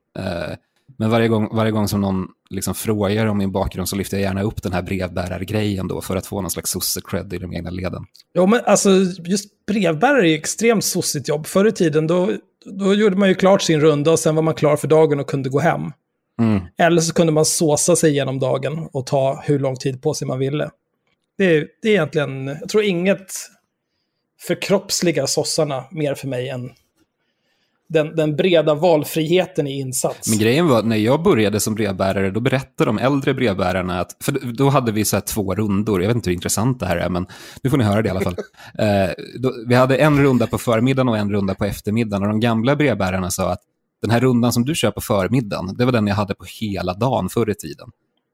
Men 1.01 1.11
varje 1.11 1.29
gång, 1.29 1.49
varje 1.53 1.73
gång 1.73 1.89
som 1.89 2.01
någon 2.01 2.29
liksom 2.51 2.75
frågar 2.75 3.27
om 3.27 3.39
min 3.39 3.53
bakgrund 3.53 3.89
så 3.89 3.97
lyfter 3.97 4.17
jag 4.17 4.23
gärna 4.23 4.43
upp 4.43 4.63
den 4.63 4.73
här 4.73 4.83
brevbärargrejen 4.83 5.89
då 5.89 6.01
för 6.01 6.17
att 6.17 6.27
få 6.27 6.41
någon 6.41 6.51
slags 6.51 6.71
sosse-cred 6.71 7.35
i 7.35 7.39
de 7.39 7.53
egna 7.53 7.71
leden. 7.71 8.05
Jo, 8.35 8.47
men 8.47 8.61
alltså 8.67 8.91
just 9.25 9.67
brevbärare 9.67 10.31
är 10.31 10.35
extremt 10.35 10.85
sossigt 10.85 11.29
jobb. 11.29 11.47
Förr 11.47 11.67
i 11.67 11.73
tiden 11.73 12.07
då, 12.07 12.33
då 12.65 12.95
gjorde 12.95 13.17
man 13.17 13.29
ju 13.29 13.35
klart 13.35 13.63
sin 13.63 13.81
runda 13.81 14.11
och 14.11 14.19
sen 14.19 14.35
var 14.35 14.43
man 14.43 14.55
klar 14.55 14.77
för 14.77 14.89
dagen 14.89 15.21
och 15.21 15.27
kunde 15.31 15.49
gå 15.49 15.61
hem. 15.61 15.93
Mm. 16.41 16.61
Eller 16.79 17.01
så 17.01 17.15
kunde 17.15 17.33
man 17.33 17.45
såsa 17.45 17.97
sig 17.97 18.15
genom 18.15 18.39
dagen 18.39 18.89
och 18.93 19.07
ta 19.07 19.43
hur 19.45 19.59
lång 19.59 19.77
tid 19.77 20.03
på 20.03 20.15
sig 20.15 20.29
man 20.29 20.39
ville. 20.39 20.71
Det 21.39 21.45
är, 21.45 21.67
det 21.83 21.89
är 21.89 21.93
egentligen, 21.93 22.47
jag 22.47 22.69
tror 22.69 22.85
inget 22.85 23.33
förkroppsligar 24.41 25.27
sossarna 25.27 25.85
mer 25.91 26.15
för 26.15 26.29
mig 26.29 26.49
än 26.49 26.71
den, 27.91 28.17
den 28.17 28.37
breda 28.37 28.75
valfriheten 28.75 29.67
i 29.67 29.81
insats. 29.81 30.29
Men 30.29 30.39
grejen 30.39 30.69
var, 30.69 30.83
när 30.83 30.97
jag 30.97 31.23
började 31.23 31.61
som 31.61 31.75
brevbärare, 31.75 32.31
då 32.31 32.41
berättade 32.41 32.89
de 32.89 32.99
äldre 32.99 33.35
brevbärarna 33.35 34.01
att, 34.01 34.17
för 34.21 34.33
då 34.53 34.69
hade 34.69 34.93
vi 34.93 35.05
så 35.05 35.21
två 35.21 35.55
rundor, 35.55 36.03
jag 36.03 36.09
vet 36.09 36.17
inte 36.17 36.31
hur 36.31 36.35
intressant 36.35 36.81
det 36.81 36.87
här 36.87 36.97
är, 36.97 37.09
men 37.09 37.27
nu 37.63 37.71
får 37.71 37.79
ni 37.79 37.85
höra 37.85 38.03
det 38.03 38.09
i 38.09 38.11
alla 38.11 38.21
fall. 38.21 38.37
Eh, 38.79 39.11
då, 39.39 39.53
vi 39.67 39.75
hade 39.75 39.97
en 39.97 40.23
runda 40.23 40.47
på 40.47 40.59
förmiddagen 40.59 41.09
och 41.09 41.19
en 41.19 41.33
runda 41.33 41.55
på 41.55 41.65
eftermiddagen, 41.65 42.23
och 42.23 42.29
de 42.29 42.41
gamla 42.41 42.77
brevbärarna 42.77 43.31
sa 43.31 43.53
att 43.53 43.61
den 44.03 44.11
här 44.11 44.21
rundan 44.21 44.53
som 44.53 44.65
du 44.65 44.75
kör 44.75 44.91
på 44.91 45.01
förmiddagen, 45.01 45.77
det 45.77 45.85
var 45.85 45.93
den 45.93 46.07
jag 46.07 46.15
hade 46.15 46.35
på 46.35 46.45
hela 46.61 46.95
dagen 46.95 47.29
förr 47.29 47.51
i 47.51 47.55
tiden. 47.55 47.89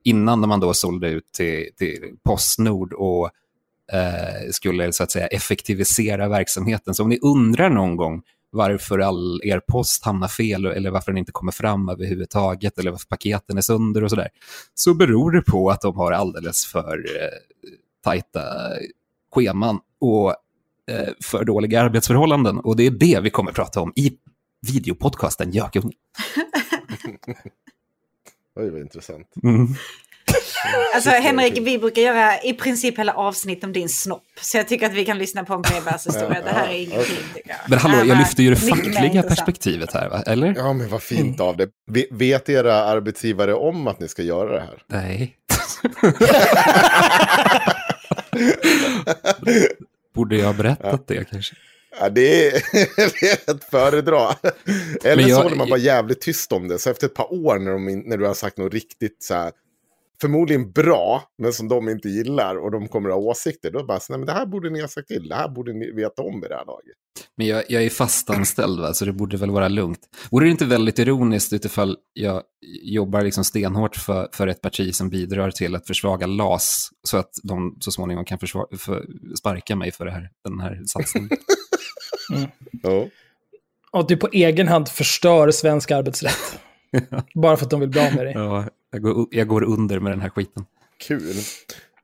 Innan 0.05 0.49
man 0.49 0.61
då 0.61 0.75
sålde 0.75 1.09
ut 1.09 1.33
till, 1.33 1.65
till 1.79 1.99
Postnord 2.25 2.93
och 2.93 3.31
eh, 3.93 4.51
skulle 4.51 4.93
så 4.93 5.03
att 5.03 5.11
säga 5.11 5.27
effektivisera 5.27 6.29
verksamheten. 6.29 6.95
Så 6.95 7.03
om 7.03 7.09
ni 7.09 7.19
undrar 7.23 7.71
någon 7.71 7.97
gång 7.97 8.23
varför 8.51 8.99
all 8.99 9.41
er 9.45 9.61
post 9.61 10.05
hamnar 10.05 10.29
fel 10.29 10.67
eller 10.67 10.91
varför 10.91 11.13
den 11.13 11.19
inte 11.19 11.33
kommer 11.33 11.53
fram 11.53 11.89
överhuvudtaget 11.89 12.79
eller 12.79 12.91
varför 12.91 13.07
paketen 13.07 13.57
är 13.57 13.63
sönder 13.63 14.05
och 14.05 14.11
sådär, 14.11 14.29
så 14.75 14.95
beror 14.95 15.31
det 15.31 15.43
på 15.43 15.71
att 15.71 15.81
de 15.81 15.97
har 15.97 16.13
alldeles 16.13 16.67
för 16.67 16.99
eh, 16.99 17.29
tajta 18.05 18.43
scheman 19.35 19.81
och 20.01 20.31
eh, 20.91 21.09
för 21.25 21.45
dåliga 21.45 21.83
arbetsförhållanden. 21.83 22.59
Och 22.59 22.77
det 22.77 22.87
är 22.87 22.91
det 22.91 23.21
vi 23.21 23.31
kommer 23.31 23.53
prata 23.53 23.81
om 23.81 23.93
i 23.97 24.13
videopodcasten 24.73 25.51
Gökunge. 25.51 25.93
Oj, 28.57 28.71
vad 28.71 28.81
intressant. 28.81 29.35
Mm. 29.43 29.67
Alltså 30.95 31.11
Henrik, 31.11 31.59
vi 31.63 31.79
brukar 31.79 32.03
göra 32.03 32.41
i 32.41 32.53
princip 32.53 32.99
hela 32.99 33.13
avsnitt 33.15 33.65
om 33.65 33.73
din 33.73 33.89
snopp. 33.89 34.23
Så 34.41 34.57
jag 34.57 34.69
tycker 34.69 34.87
att 34.87 34.93
vi 34.95 35.05
kan 35.05 35.19
lyssna 35.19 35.45
på 35.45 35.55
en 35.55 35.63
brevbärshistoria. 35.63 36.43
Det 36.45 36.51
här 36.51 36.69
är 36.69 36.73
ingenting 36.75 37.17
tycker 37.35 37.49
jag. 37.51 37.57
Men 37.69 37.79
hallå, 37.79 38.05
jag 38.05 38.19
lyfter 38.19 38.43
ju 38.43 38.51
det 38.51 38.57
fackliga 38.57 39.23
perspektivet 39.23 39.93
här, 39.93 40.09
va? 40.09 40.23
eller? 40.27 40.55
Ja, 40.57 40.73
men 40.73 40.89
vad 40.89 41.03
fint 41.03 41.41
av 41.41 41.57
det. 41.57 41.69
Ve- 41.91 42.07
Vet 42.11 42.49
era 42.49 42.75
arbetsgivare 42.75 43.55
om 43.55 43.87
att 43.87 44.01
ni 44.01 44.09
ska 44.09 44.23
göra 44.23 44.53
det 44.53 44.61
här? 44.61 44.83
Nej. 44.87 45.37
Borde 50.15 50.37
jag 50.37 50.47
ha 50.47 50.53
berättat 50.53 51.07
det 51.07 51.25
kanske? 51.31 51.55
Ja, 52.01 52.09
det, 52.09 52.47
är, 52.47 52.53
det 53.21 53.49
är 53.49 53.55
ett 53.55 53.65
föredra. 53.71 54.35
Eller 55.05 55.23
jag- 55.29 55.37
så 55.37 55.43
håller 55.43 55.57
man 55.57 55.69
bara 55.69 55.79
jävligt 55.79 56.21
tyst 56.21 56.53
om 56.53 56.69
det. 56.69 56.79
Så 56.79 56.91
efter 56.91 57.07
ett 57.07 57.15
par 57.15 57.33
år 57.33 57.59
när, 57.59 57.73
de, 57.73 57.85
när 58.09 58.17
du 58.17 58.27
har 58.27 58.35
sagt 58.35 58.59
något 58.59 58.73
riktigt 58.75 59.17
så 59.23 59.35
här, 59.35 59.53
förmodligen 60.21 60.73
bra, 60.73 61.23
men 61.39 61.53
som 61.53 61.69
de 61.69 61.89
inte 61.89 62.09
gillar 62.09 62.57
och 62.57 62.71
de 62.71 62.89
kommer 62.89 63.09
att 63.09 63.15
ha 63.15 63.23
åsikter, 63.23 63.71
då 63.71 63.85
bara 63.85 64.01
så, 64.01 64.13
nej 64.13 64.19
men 64.19 64.27
det 64.27 64.33
här 64.33 64.47
borde 64.47 64.71
ni 64.71 64.81
ha 64.81 64.89
sagt 64.89 65.09
till, 65.09 65.29
det 65.29 65.35
här 65.35 65.49
borde 65.49 65.73
ni 65.73 65.91
veta 65.91 66.23
om 66.23 66.45
i 66.45 66.49
det 66.49 66.55
här 66.55 66.65
laget. 66.65 66.95
Men 67.37 67.47
jag, 67.47 67.65
jag 67.69 67.85
är 67.85 67.91
fastanställd, 67.91 68.81
va? 68.81 68.95
så 68.95 69.05
det 69.05 69.13
borde 69.13 69.37
väl 69.37 69.51
vara 69.51 69.69
lugnt. 69.69 70.01
Vore 70.31 70.47
det 70.47 70.51
inte 70.51 70.65
väldigt 70.65 70.99
ironiskt 70.99 71.53
utifall 71.53 71.97
jag 72.13 72.43
jobbar 72.83 73.23
liksom 73.23 73.45
stenhårt 73.45 73.97
för, 73.97 74.29
för 74.33 74.47
ett 74.47 74.61
parti 74.61 74.95
som 74.95 75.11
bidrar 75.11 75.51
till 75.51 75.75
att 75.77 75.87
försvaga 75.87 76.27
LAS, 76.27 76.89
så 77.03 77.17
att 77.17 77.31
de 77.43 77.77
så 77.81 77.91
småningom 77.91 78.25
kan 78.25 78.39
försva- 78.39 78.77
för, 78.79 79.07
sparka 79.39 79.77
mig 79.77 79.93
för 79.93 80.05
det 80.05 80.11
här, 80.11 80.31
den 80.45 80.61
här 80.61 80.83
satsningen? 80.87 81.31
Ja. 82.83 83.09
Och 83.93 84.01
att 84.01 84.09
du 84.09 84.17
på 84.17 84.29
egen 84.33 84.69
hand 84.69 84.89
förstör 84.89 85.51
svensk 85.51 85.91
arbetsrätt. 85.91 86.59
Bara 87.35 87.57
för 87.57 87.65
att 87.65 87.71
de 87.71 87.81
vill 87.81 87.89
bli 87.89 88.01
av 88.01 88.15
med 88.15 88.27
dig. 88.27 88.33
ja, 88.35 88.65
jag, 88.97 89.03
går, 89.03 89.27
jag 89.31 89.49
går 89.49 89.63
under 89.63 90.01
med 90.01 90.13
den 90.13 90.21
här 90.21 90.29
skiten. 90.29 90.65
Kul. 90.99 91.37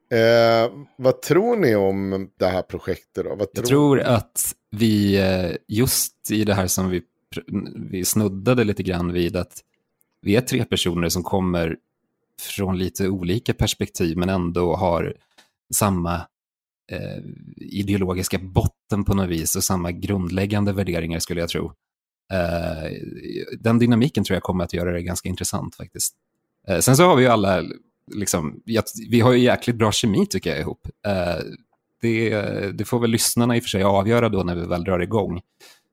Eh, 0.09 0.71
vad 0.95 1.21
tror 1.21 1.55
ni 1.55 1.75
om 1.75 2.29
det 2.39 2.47
här 2.47 2.61
projektet 2.61 3.25
då? 3.25 3.35
Vad 3.35 3.47
Jag 3.53 3.65
tror 3.65 3.99
att 3.99 4.55
vi, 4.71 5.17
eh, 5.17 5.55
just 5.67 6.31
i 6.31 6.43
det 6.43 6.53
här 6.53 6.67
som 6.67 6.89
vi 6.89 7.01
vi 7.75 8.05
snuddade 8.05 8.63
lite 8.63 8.83
grann 8.83 9.13
vid 9.13 9.35
att 9.35 9.63
vi 10.21 10.35
är 10.35 10.41
tre 10.41 10.65
personer 10.65 11.09
som 11.09 11.23
kommer 11.23 11.77
från 12.41 12.77
lite 12.77 13.09
olika 13.09 13.53
perspektiv 13.53 14.17
men 14.17 14.29
ändå 14.29 14.75
har 14.75 15.15
samma 15.73 16.15
eh, 16.91 17.23
ideologiska 17.57 18.37
botten 18.39 19.03
på 19.03 19.13
något 19.13 19.29
vis 19.29 19.55
och 19.55 19.63
samma 19.63 19.91
grundläggande 19.91 20.73
värderingar 20.73 21.19
skulle 21.19 21.41
jag 21.41 21.49
tro. 21.49 21.73
Eh, 22.33 22.91
den 23.59 23.79
dynamiken 23.79 24.23
tror 24.23 24.35
jag 24.35 24.43
kommer 24.43 24.63
att 24.63 24.73
göra 24.73 24.91
det 24.91 25.01
ganska 25.01 25.29
intressant 25.29 25.75
faktiskt. 25.75 26.15
Eh, 26.67 26.79
sen 26.79 26.97
så 26.97 27.03
har 27.03 27.15
vi 27.15 27.23
ju 27.23 27.29
alla, 27.29 27.63
liksom, 28.15 28.61
vi 29.09 29.19
har 29.19 29.33
ju 29.33 29.39
jäkligt 29.39 29.75
bra 29.75 29.91
kemi 29.91 30.25
tycker 30.25 30.49
jag 30.49 30.59
ihop. 30.59 30.87
Eh, 31.07 31.43
det, 32.01 32.29
det, 32.71 32.85
får 32.85 32.99
väl 32.99 33.09
lyssnarna 33.09 33.57
i 33.57 33.59
och 33.59 33.63
för 33.63 33.69
sig 33.69 33.83
avgöra 33.83 34.29
då 34.29 34.43
när 34.43 34.55
vi 34.55 34.65
väl 34.65 34.83
drar 34.83 34.99
igång. 34.99 35.41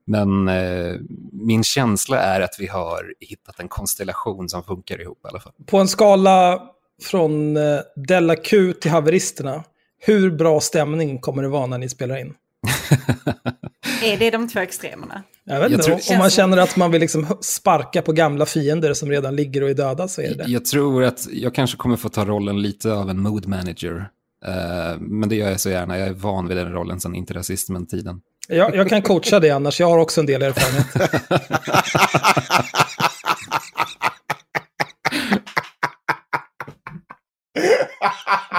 Men 0.05 0.47
eh, 0.47 0.95
min 1.31 1.63
känsla 1.63 2.19
är 2.19 2.41
att 2.41 2.55
vi 2.59 2.67
har 2.67 3.13
hittat 3.19 3.59
en 3.59 3.67
konstellation 3.67 4.49
som 4.49 4.63
funkar 4.63 5.01
ihop 5.01 5.19
i 5.25 5.27
alla 5.27 5.39
fall. 5.39 5.53
På 5.65 5.77
en 5.77 5.87
skala 5.87 6.61
från 7.03 7.57
eh, 7.57 7.79
Della 7.95 8.35
Q 8.35 8.73
till 8.73 8.91
haveristerna, 8.91 9.63
hur 9.99 10.31
bra 10.31 10.59
stämning 10.59 11.19
kommer 11.19 11.43
det 11.43 11.49
vara 11.49 11.67
när 11.67 11.77
ni 11.77 11.89
spelar 11.89 12.17
in? 12.17 12.33
är 14.03 14.17
det 14.17 14.29
de 14.29 14.47
två 14.47 14.59
extremerna? 14.59 15.23
Jag 15.43 15.59
vet 15.59 15.71
inte, 15.71 15.83
tror... 15.83 15.99
om 16.11 16.17
man 16.17 16.29
känner 16.29 16.57
att 16.57 16.75
man 16.75 16.91
vill 16.91 17.01
liksom 17.01 17.37
sparka 17.41 18.01
på 18.01 18.11
gamla 18.11 18.45
fiender 18.45 18.93
som 18.93 19.09
redan 19.09 19.35
ligger 19.35 19.63
och 19.63 19.69
är 19.69 19.73
döda 19.73 20.07
så 20.07 20.21
är 20.21 20.35
det. 20.35 20.45
Jag 20.47 20.65
tror 20.65 21.03
att 21.03 21.27
jag 21.31 21.55
kanske 21.55 21.77
kommer 21.77 21.97
få 21.97 22.09
ta 22.09 22.25
rollen 22.25 22.61
lite 22.61 22.93
av 22.93 23.09
en 23.09 23.19
mood 23.19 23.47
manager. 23.47 24.09
Uh, 24.47 24.99
men 24.99 25.29
det 25.29 25.35
gör 25.35 25.49
jag 25.49 25.59
så 25.59 25.69
gärna, 25.69 25.97
jag 25.97 26.07
är 26.07 26.13
van 26.13 26.47
vid 26.47 26.57
den 26.57 26.71
rollen 26.71 26.99
sedan 26.99 27.15
inte 27.15 27.33
rasismen-tiden. 27.33 28.21
Jag, 28.47 28.75
jag 28.75 28.89
kan 28.89 29.01
coacha 29.01 29.39
det 29.39 29.49
annars, 29.49 29.79
jag 29.79 29.87
har 29.87 29.97
också 29.97 30.19
en 30.19 30.25
del 30.25 30.41
erfarenhet. 30.41 31.21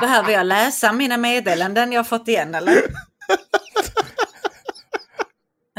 Behöver 0.01 0.33
jag 0.33 0.47
läsa 0.47 0.93
mina 0.93 1.17
meddelanden 1.17 1.93
jag 1.93 2.09
fått 2.09 2.29
igen 2.29 2.55
eller? 2.55 2.75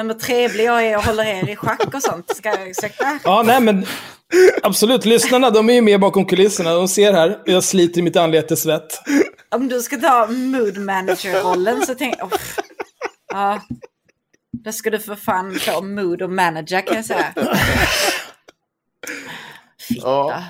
Men 0.03 0.07
vad 0.07 0.19
trevlig 0.19 0.65
jag 0.65 0.85
är 0.85 0.97
och 0.97 1.03
håller 1.03 1.23
er 1.23 1.49
i 1.49 1.55
schack 1.55 1.93
och 1.93 2.01
sånt. 2.01 2.35
Ska 2.35 2.49
jag 2.49 2.69
ursäkta? 2.69 3.19
Ja, 3.23 3.43
nej 3.45 3.61
men 3.61 3.85
absolut. 4.63 5.05
Lyssnarna, 5.05 5.49
de 5.49 5.69
är 5.69 5.73
ju 5.73 5.81
med 5.81 5.99
bakom 5.99 6.25
kulisserna. 6.25 6.73
De 6.73 6.87
ser 6.87 7.13
här, 7.13 7.39
jag 7.45 7.63
sliter 7.63 7.99
i 7.99 8.01
mitt 8.01 8.15
anlete 8.15 8.57
svett. 8.57 9.01
Om 9.51 9.67
du 9.67 9.81
ska 9.81 9.97
ta 9.97 10.27
mood 10.27 10.77
manager-rollen 10.77 11.85
så 11.85 11.95
tänker 11.95 12.19
jag... 12.19 12.33
Oh, 12.33 12.39
ja, 13.33 13.61
då 14.63 14.71
ska 14.71 14.89
du 14.89 14.99
för 14.99 15.15
fan 15.15 15.59
få 15.59 15.81
mood 15.81 16.21
och 16.21 16.31
manager 16.31 16.81
kan 16.81 16.95
jag 16.95 17.05
säga. 17.05 17.33
Fitta. 19.87 20.07
Ja. 20.07 20.43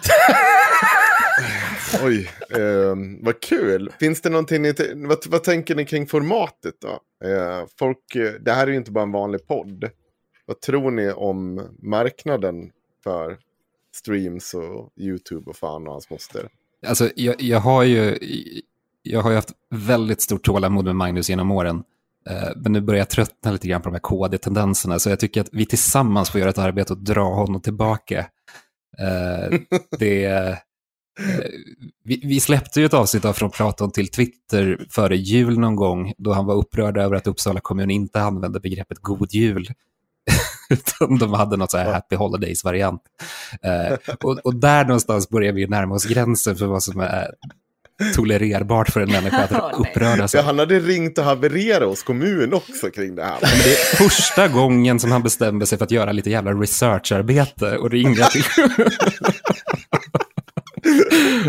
Oj, 2.02 2.30
eh, 2.50 2.96
vad 3.22 3.40
kul. 3.40 3.92
Finns 4.00 4.22
det 4.22 4.30
någonting 4.30 4.62
ni, 4.62 4.74
vad, 4.96 5.18
vad 5.28 5.44
tänker 5.44 5.76
ni 5.76 5.86
kring 5.86 6.08
formatet 6.08 6.76
då? 6.82 7.28
Eh, 7.28 7.66
folk, 7.80 8.00
det 8.42 8.52
här 8.52 8.68
är 8.68 8.72
ju 8.72 8.78
inte 8.78 8.92
bara 8.92 9.04
en 9.04 9.12
vanlig 9.12 9.48
podd. 9.48 9.90
Vad 10.46 10.62
tror 10.62 10.92
ni 10.92 11.12
om 11.12 11.68
marknaden 11.80 12.72
för 13.04 13.38
streams 13.96 14.54
och 14.54 14.90
YouTube 14.98 15.50
och 15.50 15.56
fan 15.56 15.88
och 15.88 15.92
hans 15.94 16.10
moster? 16.10 16.48
Alltså, 16.88 17.10
jag, 17.16 17.42
jag, 17.42 17.60
har 17.60 17.84
ju, 17.84 18.18
jag 19.02 19.22
har 19.22 19.30
ju 19.30 19.36
haft 19.36 19.52
väldigt 19.70 20.22
stort 20.22 20.44
tålamod 20.44 20.86
med 20.86 20.96
Magnus 20.96 21.30
genom 21.30 21.52
åren. 21.52 21.84
Eh, 22.30 22.50
men 22.56 22.72
nu 22.72 22.82
börjar 22.82 23.00
jag 23.00 23.10
tröttna 23.10 23.52
lite 23.52 23.68
grann 23.68 23.82
på 23.82 23.90
de 23.90 23.94
här 23.94 24.00
KD-tendenserna, 24.00 25.00
så 25.00 25.10
jag 25.10 25.20
tycker 25.20 25.42
att 25.42 25.50
vi 25.52 25.66
tillsammans 25.66 26.30
får 26.30 26.40
göra 26.40 26.50
ett 26.50 26.58
arbete 26.58 26.94
och 26.94 27.00
dra 27.00 27.24
honom 27.24 27.62
tillbaka. 27.62 28.20
Eh, 29.00 29.60
det, 30.00 30.58
vi, 32.04 32.22
vi, 32.24 32.40
släppte 32.40 32.80
ju 32.80 32.86
ett 32.86 32.94
avsnitt 32.94 33.26
av 33.26 33.34
Från 33.34 33.52
Platon 33.52 33.92
till 33.92 34.12
Twitter 34.12 34.86
före 34.90 35.18
jul 35.18 35.60
någon 35.60 35.76
gång, 35.76 36.14
då 36.18 36.34
han 36.34 36.46
var 36.46 36.56
upprörd 36.56 36.98
över 36.98 37.16
att 37.16 37.28
Uppsala 37.28 37.60
kommun 37.60 37.90
inte 37.90 38.22
använde 38.22 38.60
begreppet 38.60 38.98
god 39.00 39.34
jul. 39.34 39.68
Utan 40.70 41.18
de 41.18 41.34
hade 41.34 41.58
något 41.58 41.72
så 41.72 41.78
här 41.78 41.94
happy 41.94 42.16
holidays-variant. 42.16 43.02
Eh, 43.64 44.14
och, 44.24 44.40
och, 44.44 44.56
där 44.56 44.86
någonstans 44.86 45.30
börjar 45.30 45.54
vi 45.54 45.68
närma 45.68 45.96
oss 45.96 46.06
gränsen 46.06 46.56
för 46.56 46.66
vad 46.66 46.84
som 46.84 47.00
är 47.00 47.32
tolererbart 48.16 48.90
för 48.90 49.02
en 49.02 49.12
människa 49.12 49.44
att 49.44 49.74
uppröra 49.80 50.28
sig. 50.28 50.40
Ja, 50.40 50.46
han 50.46 50.60
hade 50.60 50.80
ringt 50.80 51.18
och 51.18 51.24
havererat 51.24 51.90
hos 51.90 52.04
kommun 52.04 52.54
också 52.54 52.90
kring 52.90 53.16
det 53.16 53.24
här. 53.24 53.38
Men 53.42 53.50
det 53.64 53.72
är 53.72 53.96
första 54.10 54.48
gången 54.48 55.00
som 55.00 55.12
han 55.12 55.24
bestämde 55.24 55.66
sig 55.66 55.78
för 55.78 55.86
att 55.86 55.92
göra 55.92 56.12
lite 56.12 56.30
jävla 56.30 56.52
researcharbete 56.52 57.78
och 57.78 57.92
ringa 57.92 58.26
till... 58.26 58.44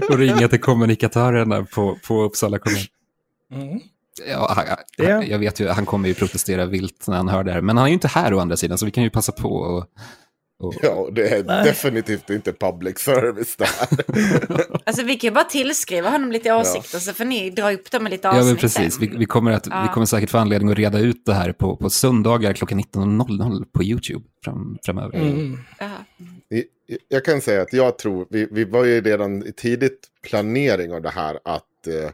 och 0.10 0.18
ringa 0.18 0.48
till 0.48 0.60
kommunikatörerna 0.60 1.64
på, 1.64 1.98
på 2.06 2.22
Uppsala 2.22 2.58
kommun. 2.58 2.82
Mm. 3.52 3.80
Ja, 4.28 4.66
jag, 4.96 5.28
jag 5.28 5.38
vet 5.38 5.60
ju, 5.60 5.68
han 5.68 5.86
kommer 5.86 6.08
ju 6.08 6.14
protestera 6.14 6.66
vilt 6.66 7.04
när 7.08 7.16
han 7.16 7.28
hör 7.28 7.44
det 7.44 7.52
här. 7.52 7.60
Men 7.60 7.76
han 7.76 7.84
är 7.86 7.88
ju 7.88 7.94
inte 7.94 8.08
här 8.08 8.34
å 8.34 8.38
andra 8.38 8.56
sidan, 8.56 8.78
så 8.78 8.86
vi 8.86 8.92
kan 8.92 9.04
ju 9.04 9.10
passa 9.10 9.32
på 9.32 9.48
och... 9.48 9.86
och... 10.62 10.74
Ja, 10.82 11.08
det 11.12 11.28
är 11.28 11.44
Nej. 11.44 11.64
definitivt 11.64 12.30
inte 12.30 12.52
public 12.52 12.98
service 12.98 13.56
det 13.56 13.64
här. 13.64 13.88
alltså 14.86 15.02
vi 15.02 15.16
kan 15.16 15.28
ju 15.28 15.34
bara 15.34 15.44
tillskriva 15.44 16.10
honom 16.10 16.32
lite 16.32 16.52
åsikter, 16.52 16.96
ja. 16.96 17.00
så 17.00 17.12
får 17.12 17.24
ni 17.24 17.50
dra 17.50 17.72
upp 17.72 17.90
dem 17.90 18.02
med 18.02 18.12
lite 18.12 18.28
avsnitt. 18.28 18.44
Ja, 18.44 18.46
men 18.46 18.56
precis. 18.56 18.98
Vi, 18.98 19.06
vi, 19.06 19.26
kommer 19.26 19.50
att, 19.50 19.66
ja. 19.66 19.82
vi 19.82 19.94
kommer 19.94 20.06
säkert 20.06 20.30
få 20.30 20.38
anledning 20.38 20.70
att 20.70 20.78
reda 20.78 20.98
ut 20.98 21.22
det 21.26 21.34
här 21.34 21.52
på, 21.52 21.76
på 21.76 21.90
söndagar 21.90 22.52
klockan 22.52 22.80
19.00 22.80 23.64
på 23.72 23.84
YouTube 23.84 24.24
fram, 24.44 24.78
framöver. 24.84 25.18
Mm. 25.18 25.58
Jag 27.08 27.24
kan 27.24 27.40
säga 27.40 27.62
att 27.62 27.72
jag 27.72 27.98
tror, 27.98 28.26
vi, 28.30 28.48
vi 28.50 28.64
var 28.64 28.84
ju 28.84 29.00
redan 29.00 29.46
i 29.46 29.52
tidigt 29.52 30.08
planering 30.22 30.92
av 30.92 31.02
det 31.02 31.10
här, 31.10 31.38
att 31.44 31.86
eh, 31.86 32.10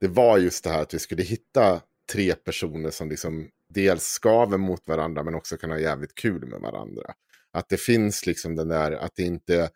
det 0.00 0.08
var 0.08 0.38
just 0.38 0.64
det 0.64 0.70
här 0.70 0.82
att 0.82 0.94
vi 0.94 0.98
skulle 0.98 1.22
hitta 1.22 1.80
tre 2.12 2.34
personer 2.34 2.90
som 2.90 3.08
liksom 3.08 3.48
dels 3.68 4.04
skaver 4.04 4.58
mot 4.58 4.88
varandra 4.88 5.22
men 5.22 5.34
också 5.34 5.56
kan 5.56 5.70
ha 5.70 5.78
jävligt 5.78 6.14
kul 6.14 6.46
med 6.46 6.60
varandra. 6.60 7.14
Att 7.52 7.68
det 7.68 7.80
finns 7.80 8.26
liksom 8.26 8.56
den 8.56 8.68
där, 8.68 8.92
att 8.92 9.14
det 9.14 9.22
inte 9.22 9.70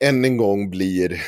än 0.00 0.24
en 0.24 0.36
gång 0.36 0.70
blir 0.70 1.22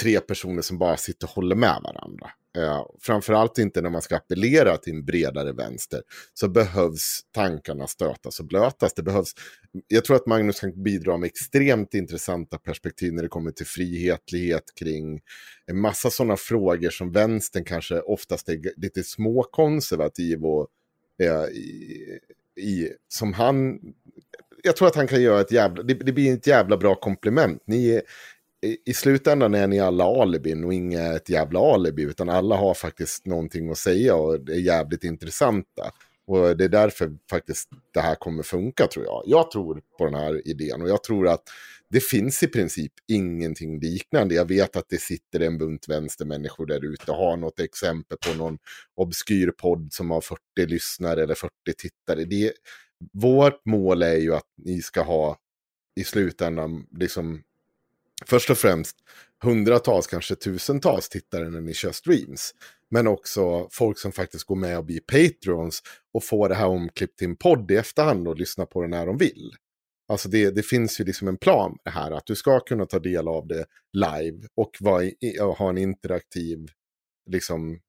tre 0.00 0.20
personer 0.20 0.62
som 0.62 0.78
bara 0.78 0.96
sitter 0.96 1.26
och 1.26 1.30
håller 1.30 1.56
med 1.56 1.80
varandra. 1.82 2.30
Eh, 2.56 2.86
framförallt 3.00 3.58
inte 3.58 3.82
när 3.82 3.90
man 3.90 4.02
ska 4.02 4.16
appellera 4.16 4.76
till 4.76 4.92
en 4.92 5.04
bredare 5.04 5.52
vänster. 5.52 6.02
Så 6.34 6.48
behövs 6.48 7.20
tankarna 7.34 7.86
stötas 7.86 8.40
och 8.40 8.46
blötas. 8.46 8.94
Det 8.94 9.02
behövs, 9.02 9.32
jag 9.88 10.04
tror 10.04 10.16
att 10.16 10.26
Magnus 10.26 10.60
kan 10.60 10.82
bidra 10.82 11.16
med 11.16 11.26
extremt 11.26 11.94
intressanta 11.94 12.58
perspektiv 12.58 13.12
när 13.12 13.22
det 13.22 13.28
kommer 13.28 13.50
till 13.50 13.66
frihetlighet 13.66 14.64
kring 14.80 15.20
en 15.66 15.80
massa 15.80 16.10
sådana 16.10 16.36
frågor 16.36 16.90
som 16.90 17.12
vänstern 17.12 17.64
kanske 17.64 18.00
oftast 18.00 18.48
är 18.48 18.60
lite 18.76 19.02
småkonservativ 19.02 20.44
och 20.44 20.68
eh, 21.22 21.44
i, 21.44 22.18
i, 22.60 22.88
som 23.08 23.32
han 23.32 23.78
jag 24.62 24.76
tror 24.76 24.88
att 24.88 24.96
han 24.96 25.06
kan 25.06 25.22
göra 25.22 25.40
ett 25.40 25.52
jävla, 25.52 25.82
det, 25.82 25.94
det, 25.94 26.12
blir 26.12 26.34
ett 26.34 26.46
jävla 26.46 26.76
bra 26.76 26.94
komplement. 26.94 27.62
Ni 27.66 28.00
i, 28.84 28.94
slutändan 28.94 29.54
är 29.54 29.66
ni 29.66 29.80
alla 29.80 30.04
alibin 30.04 30.64
och 30.64 30.74
inget 30.74 31.16
ett 31.16 31.28
jävla 31.28 31.60
alibi, 31.60 32.02
utan 32.02 32.28
alla 32.28 32.56
har 32.56 32.74
faktiskt 32.74 33.26
någonting 33.26 33.70
att 33.70 33.78
säga 33.78 34.14
och 34.14 34.40
det 34.40 34.52
är 34.52 34.60
jävligt 34.60 35.04
intressanta. 35.04 35.92
Och 36.26 36.56
det 36.56 36.64
är 36.64 36.68
därför 36.68 37.16
faktiskt 37.30 37.68
det 37.94 38.00
här 38.00 38.14
kommer 38.14 38.42
funka 38.42 38.86
tror 38.86 39.04
jag. 39.04 39.22
Jag 39.26 39.50
tror 39.50 39.82
på 39.98 40.04
den 40.04 40.14
här 40.14 40.48
idén 40.48 40.82
och 40.82 40.88
jag 40.88 41.04
tror 41.04 41.28
att 41.28 41.42
det 41.90 42.00
finns 42.00 42.42
i 42.42 42.46
princip 42.46 42.92
ingenting 43.08 43.80
liknande. 43.80 44.34
Jag 44.34 44.48
vet 44.48 44.76
att 44.76 44.88
det 44.88 45.00
sitter 45.00 45.40
en 45.40 45.58
bunt 45.58 45.88
vänstermänniskor 45.88 46.66
där 46.66 46.84
ute 46.84 47.10
och 47.10 47.16
har 47.16 47.36
något 47.36 47.60
exempel 47.60 48.18
på 48.26 48.38
någon 48.38 48.58
obskyr 48.94 49.50
podd 49.50 49.88
som 49.92 50.10
har 50.10 50.20
40 50.20 50.40
lyssnare 50.66 51.22
eller 51.22 51.34
40 51.34 51.52
tittare. 51.78 52.24
Det, 52.24 52.52
vårt 53.12 53.66
mål 53.66 54.02
är 54.02 54.16
ju 54.16 54.34
att 54.34 54.48
ni 54.64 54.82
ska 54.82 55.02
ha 55.02 55.36
i 56.00 56.04
slutändan 56.04 56.86
liksom 56.90 57.42
först 58.24 58.50
och 58.50 58.58
främst 58.58 58.96
hundratals, 59.42 60.06
kanske 60.06 60.34
tusentals 60.34 61.08
tittare 61.08 61.48
när 61.48 61.60
ni 61.60 61.74
kör 61.74 61.92
streams. 61.92 62.54
Men 62.90 63.06
också 63.06 63.68
folk 63.72 63.98
som 63.98 64.12
faktiskt 64.12 64.44
går 64.44 64.56
med 64.56 64.78
och 64.78 64.84
blir 64.84 65.00
Patreons 65.00 65.82
och 66.14 66.24
får 66.24 66.48
det 66.48 66.54
här 66.54 66.66
omklippt 66.66 67.18
till 67.18 67.28
en 67.28 67.36
podd 67.36 67.70
i 67.70 67.76
efterhand 67.76 68.28
och 68.28 68.36
lyssna 68.36 68.66
på 68.66 68.82
det 68.82 68.88
när 68.88 69.06
de 69.06 69.18
vill. 69.18 69.50
Alltså 70.08 70.28
det, 70.28 70.50
det 70.50 70.62
finns 70.62 71.00
ju 71.00 71.04
liksom 71.04 71.28
en 71.28 71.36
plan 71.36 71.70
med 71.70 71.80
det 71.84 71.98
här 71.98 72.10
att 72.10 72.26
du 72.26 72.34
ska 72.34 72.60
kunna 72.60 72.86
ta 72.86 72.98
del 72.98 73.28
av 73.28 73.46
det 73.46 73.66
live 73.92 74.46
och, 74.56 74.70
vara, 74.80 75.10
och 75.40 75.58
ha 75.58 75.70
en 75.70 75.78
interaktiv 75.78 76.66
liksom, 77.30 77.80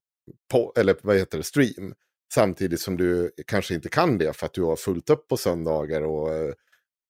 på, 0.51 0.73
eller 0.77 0.95
vad 1.01 1.17
heter 1.17 1.37
det, 1.37 1.43
stream. 1.43 1.93
Samtidigt 2.33 2.81
som 2.81 2.97
du 2.97 3.31
kanske 3.47 3.73
inte 3.73 3.89
kan 3.89 4.17
det 4.17 4.33
för 4.33 4.45
att 4.45 4.53
du 4.53 4.63
har 4.63 4.75
fullt 4.75 5.09
upp 5.09 5.27
på 5.27 5.37
söndagar 5.37 6.01
och 6.01 6.33
eh, 6.33 6.53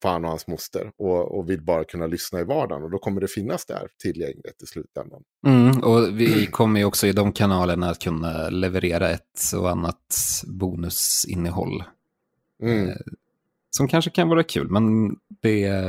fan 0.01 0.23
och 0.23 0.29
hans 0.29 0.47
moster 0.47 0.91
och, 0.97 1.37
och 1.37 1.49
vill 1.49 1.61
bara 1.61 1.83
kunna 1.83 2.07
lyssna 2.07 2.39
i 2.39 2.43
vardagen. 2.43 2.83
Och 2.83 2.91
då 2.91 2.99
kommer 2.99 3.21
det 3.21 3.27
finnas 3.27 3.65
där 3.65 3.87
tillgängligt 4.01 4.63
i 4.63 4.65
slutändan. 4.65 5.21
Mm, 5.47 5.83
och 5.83 6.19
vi 6.19 6.45
kommer 6.45 6.79
ju 6.79 6.85
också 6.85 7.07
i 7.07 7.11
de 7.11 7.31
kanalerna 7.31 7.89
att 7.89 7.99
kunna 7.99 8.49
leverera 8.49 9.09
ett 9.09 9.41
och 9.55 9.69
annat 9.69 10.43
bonusinnehåll. 10.47 11.83
Mm. 12.63 12.89
Eh, 12.89 12.95
som 13.69 13.87
kanske 13.87 14.11
kan 14.11 14.29
vara 14.29 14.43
kul, 14.43 14.69
men 14.69 15.15
det 15.41 15.63
är... 15.63 15.87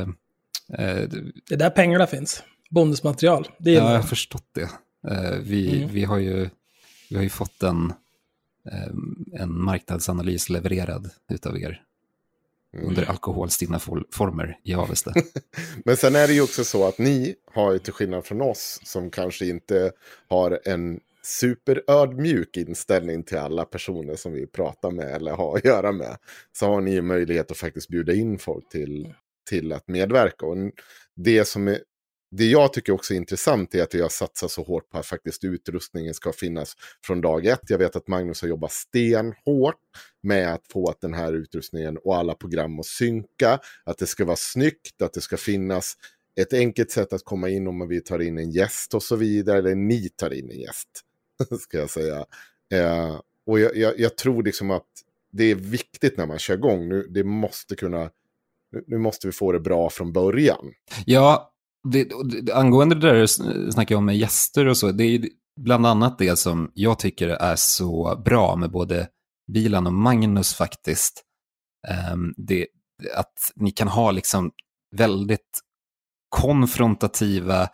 Eh, 0.77 1.09
Det 1.47 1.53
är 1.53 1.57
där 1.57 1.69
pengarna 1.69 2.07
finns. 2.07 2.43
Bonusmaterial. 2.69 3.47
Det 3.59 3.71
är 3.71 3.75
ja, 3.75 3.89
jag 3.91 3.95
har 3.99 4.03
förstått 4.07 4.47
det. 4.53 4.69
Eh, 5.11 5.39
vi, 5.41 5.77
Mm. 5.77 5.89
vi, 5.93 6.03
har 6.03 6.17
ju, 6.17 6.49
vi 7.09 7.15
har 7.15 7.23
ju 7.23 7.29
fått 7.29 7.63
en, 7.63 7.93
eh, 8.71 9.41
en 9.41 9.61
marknadsanalys 9.61 10.49
levererad 10.49 11.09
utav 11.31 11.57
er 11.59 11.81
under 12.77 13.09
alkoholstinna 13.09 13.79
for- 13.79 14.05
former 14.11 14.57
i 14.63 14.73
Avesta. 14.73 15.13
Men 15.85 15.97
sen 15.97 16.15
är 16.15 16.27
det 16.27 16.33
ju 16.33 16.41
också 16.41 16.63
så 16.63 16.87
att 16.87 16.97
ni 16.97 17.35
har 17.53 17.73
ju 17.73 17.79
till 17.79 17.93
skillnad 17.93 18.25
från 18.25 18.41
oss 18.41 18.79
som 18.83 19.11
kanske 19.11 19.45
inte 19.45 19.91
har 20.27 20.59
en 20.65 20.99
superödmjuk 21.23 22.57
inställning 22.57 23.23
till 23.23 23.37
alla 23.37 23.65
personer 23.65 24.15
som 24.15 24.33
vi 24.33 24.47
pratar 24.47 24.91
med 24.91 25.15
eller 25.15 25.31
har 25.31 25.57
att 25.57 25.65
göra 25.65 25.91
med. 25.91 26.17
Så 26.51 26.65
har 26.65 26.81
ni 26.81 26.91
ju 26.91 27.01
möjlighet 27.01 27.51
att 27.51 27.57
faktiskt 27.57 27.87
bjuda 27.89 28.13
in 28.13 28.39
folk 28.39 28.69
till, 28.69 29.13
till 29.49 29.73
att 29.73 29.87
medverka. 29.87 30.45
Och 30.45 30.57
det 31.15 31.45
som 31.45 31.67
är 31.67 31.79
det 32.31 32.45
jag 32.45 32.73
tycker 32.73 32.93
också 32.93 33.13
är 33.13 33.17
intressant 33.17 33.75
är 33.75 33.83
att 33.83 33.93
jag 33.93 34.11
satsar 34.11 34.47
så 34.47 34.63
hårt 34.63 34.89
på 34.89 34.97
att 34.97 35.05
faktiskt 35.05 35.43
utrustningen 35.43 36.13
ska 36.13 36.31
finnas 36.31 36.73
från 37.05 37.21
dag 37.21 37.45
ett. 37.45 37.69
Jag 37.69 37.77
vet 37.77 37.95
att 37.95 38.07
Magnus 38.07 38.41
har 38.41 38.49
jobbat 38.49 38.71
stenhårt 38.71 39.79
med 40.23 40.53
att 40.53 40.67
få 40.71 40.89
att 40.89 41.01
den 41.01 41.13
här 41.13 41.33
utrustningen 41.33 41.97
och 41.97 42.17
alla 42.17 42.33
program 42.33 42.79
att 42.79 42.85
synka. 42.85 43.59
Att 43.83 43.97
det 43.97 44.07
ska 44.07 44.25
vara 44.25 44.35
snyggt, 44.35 45.01
att 45.01 45.13
det 45.13 45.21
ska 45.21 45.37
finnas 45.37 45.95
ett 46.35 46.53
enkelt 46.53 46.91
sätt 46.91 47.13
att 47.13 47.23
komma 47.23 47.49
in 47.49 47.67
om 47.67 47.87
vi 47.87 48.01
tar 48.01 48.19
in 48.19 48.37
en 48.37 48.51
gäst 48.51 48.93
och 48.93 49.03
så 49.03 49.15
vidare. 49.15 49.57
Eller 49.57 49.75
ni 49.75 50.09
tar 50.09 50.33
in 50.33 50.51
en 50.51 50.59
gäst, 50.59 50.89
ska 51.59 51.77
jag 51.77 51.89
säga. 51.89 52.25
Eh, 52.73 53.19
och 53.45 53.59
jag, 53.59 53.77
jag, 53.77 53.99
jag 53.99 54.17
tror 54.17 54.43
liksom 54.43 54.71
att 54.71 54.87
det 55.31 55.43
är 55.43 55.55
viktigt 55.55 56.17
när 56.17 56.25
man 56.25 56.39
kör 56.39 56.53
igång. 56.53 56.89
Nu, 56.89 57.07
det 57.09 57.23
måste 57.23 57.75
kunna, 57.75 58.09
nu, 58.71 58.83
nu 58.87 58.97
måste 58.97 59.27
vi 59.27 59.33
få 59.33 59.51
det 59.51 59.59
bra 59.59 59.89
från 59.89 60.13
början. 60.13 60.73
Ja, 61.05 61.53
det, 61.87 62.07
det- 62.43 62.53
angående 62.53 62.95
det 62.95 63.07
där 63.07 63.15
du 63.15 63.27
snackar 63.71 63.95
om 63.95 64.05
med 64.05 64.17
gäster 64.17 64.65
och 64.65 64.77
så, 64.77 64.91
det 64.91 65.03
är 65.03 65.29
bland 65.61 65.85
annat 65.85 66.17
det 66.17 66.39
som 66.39 66.71
jag 66.73 66.99
tycker 66.99 67.27
är 67.29 67.55
så 67.55 68.21
bra 68.25 68.55
med 68.55 68.71
både 68.71 69.07
Bilan 69.53 69.87
och 69.87 69.93
Magnus 69.93 70.53
faktiskt. 70.53 71.23
Um, 72.13 72.33
det, 72.37 72.67
att 73.15 73.51
ni 73.55 73.71
kan 73.71 73.87
ha 73.87 74.11
liksom 74.11 74.51
väldigt 74.97 75.59
konfrontativa 76.29 77.67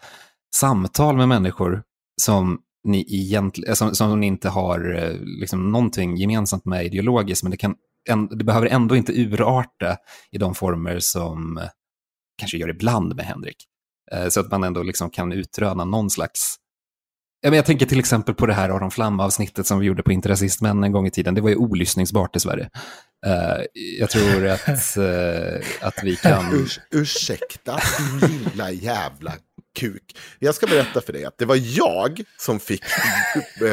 samtal 0.55 1.17
med 1.17 1.27
människor 1.27 1.83
som 2.21 2.59
ni, 2.87 3.05
egentligen, 3.15 3.69
eh, 3.69 3.75
som, 3.75 3.95
som 3.95 4.19
ni 4.19 4.27
inte 4.27 4.49
har 4.49 4.95
eh, 4.95 5.19
liksom, 5.21 5.71
någonting 5.71 6.15
gemensamt 6.17 6.65
med 6.65 6.85
ideologiskt, 6.85 7.43
men 7.43 7.51
det, 7.51 7.57
kan, 7.57 7.75
en, 8.09 8.27
det 8.27 8.43
behöver 8.43 8.67
ändå 8.67 8.95
inte 8.95 9.21
urarta 9.21 9.97
i 10.31 10.37
de 10.37 10.55
former 10.55 10.99
som 10.99 11.59
kanske 12.37 12.57
gör 12.57 12.69
ibland 12.69 13.15
med 13.15 13.25
Henrik. 13.25 13.57
Eh, 14.11 14.27
så 14.29 14.39
att 14.39 14.51
man 14.51 14.63
ändå 14.63 14.83
liksom 14.83 15.09
kan 15.09 15.31
utröna 15.31 15.85
någon 15.85 16.09
slags... 16.09 16.55
Ja, 17.41 17.49
men 17.49 17.57
jag 17.57 17.65
tänker 17.65 17.85
till 17.85 17.99
exempel 17.99 18.35
på 18.35 18.45
det 18.45 18.53
här 18.53 18.69
Aron 18.69 18.91
Flam-avsnittet 18.91 19.67
som 19.67 19.79
vi 19.79 19.85
gjorde 19.85 20.03
på 20.03 20.11
Interrasistmän 20.11 20.83
en 20.83 20.91
gång 20.91 21.07
i 21.07 21.11
tiden. 21.11 21.35
Det 21.35 21.41
var 21.41 21.49
ju 21.49 21.55
olyssningsbart 21.55 22.33
dessvärre. 22.33 22.69
Eh, 23.25 23.65
Jag 23.99 24.09
tror 24.09 24.47
att, 24.47 24.97
eh, 24.97 25.87
att 25.87 26.03
vi 26.03 26.15
kan... 26.15 26.53
Urs, 26.53 26.79
ursäkta, 26.91 27.79
din 28.21 28.43
lilla 28.43 28.71
jävla 28.71 29.33
kuk. 29.75 30.01
Jag 30.39 30.55
ska 30.55 30.67
berätta 30.67 31.01
för 31.01 31.13
dig 31.13 31.25
att 31.25 31.37
det 31.37 31.45
var 31.45 31.59
jag 31.77 32.21
som 32.39 32.59
fick... 32.59 32.83
eh, 33.61 33.69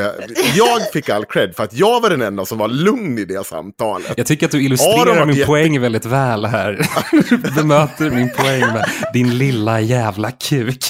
jag 0.54 0.90
fick 0.92 1.08
all 1.08 1.24
cred 1.24 1.56
för 1.56 1.64
att 1.64 1.74
jag 1.74 2.00
var 2.00 2.10
den 2.10 2.22
enda 2.22 2.44
som 2.44 2.58
var 2.58 2.68
lugn 2.68 3.18
i 3.18 3.24
det 3.24 3.46
samtalet. 3.46 4.12
Jag 4.16 4.26
tycker 4.26 4.46
att 4.46 4.52
du 4.52 4.62
illustrerar 4.64 5.26
min 5.26 5.36
jätte- 5.36 5.46
poäng 5.46 5.80
väldigt 5.80 6.04
väl 6.04 6.46
här. 6.46 6.86
Du 7.28 7.36
bemöter 7.38 8.10
min 8.10 8.30
poäng 8.30 8.60
med 8.60 8.88
din 9.12 9.38
lilla 9.38 9.80
jävla 9.80 10.30
kuk. 10.30 10.84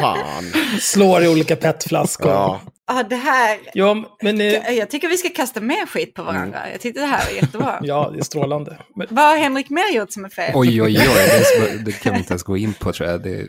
Fan. 0.00 0.52
Slår 0.80 1.22
i 1.24 1.28
olika 1.28 1.56
petflaskor. 1.56 2.30
Ja. 2.30 2.60
Ja, 2.88 3.02
det 3.02 3.16
här... 3.16 3.58
Ja, 3.74 4.16
men 4.22 4.40
eh, 4.40 4.70
Jag 4.72 4.90
tycker 4.90 5.08
vi 5.08 5.16
ska 5.16 5.28
kasta 5.28 5.60
mer 5.60 5.86
skit 5.86 6.14
på 6.14 6.22
varandra. 6.22 6.70
Jag 6.72 6.80
tyckte 6.80 7.00
det 7.00 7.06
här 7.06 7.24
var 7.26 7.32
jättebra. 7.36 7.78
ja, 7.82 8.10
det 8.14 8.18
är 8.18 8.24
strålande. 8.24 8.78
Men, 8.96 9.06
Vad 9.10 9.24
har 9.24 9.36
Henrik 9.36 9.70
mer 9.70 9.92
gjort 9.96 10.12
som 10.12 10.24
är 10.24 10.28
fel? 10.28 10.52
Oj, 10.54 10.82
oj, 10.82 10.98
oj, 10.98 11.04
det, 11.14 11.36
är 11.36 11.42
så- 11.76 11.78
det 11.84 11.92
kan 11.92 12.12
vi 12.12 12.18
inte 12.18 12.32
ens 12.32 12.42
gå 12.42 12.56
in 12.56 12.72
på 12.74 12.92
tror 12.92 13.10
jag. 13.10 13.22
Det 13.22 13.40
eh, 13.40 13.46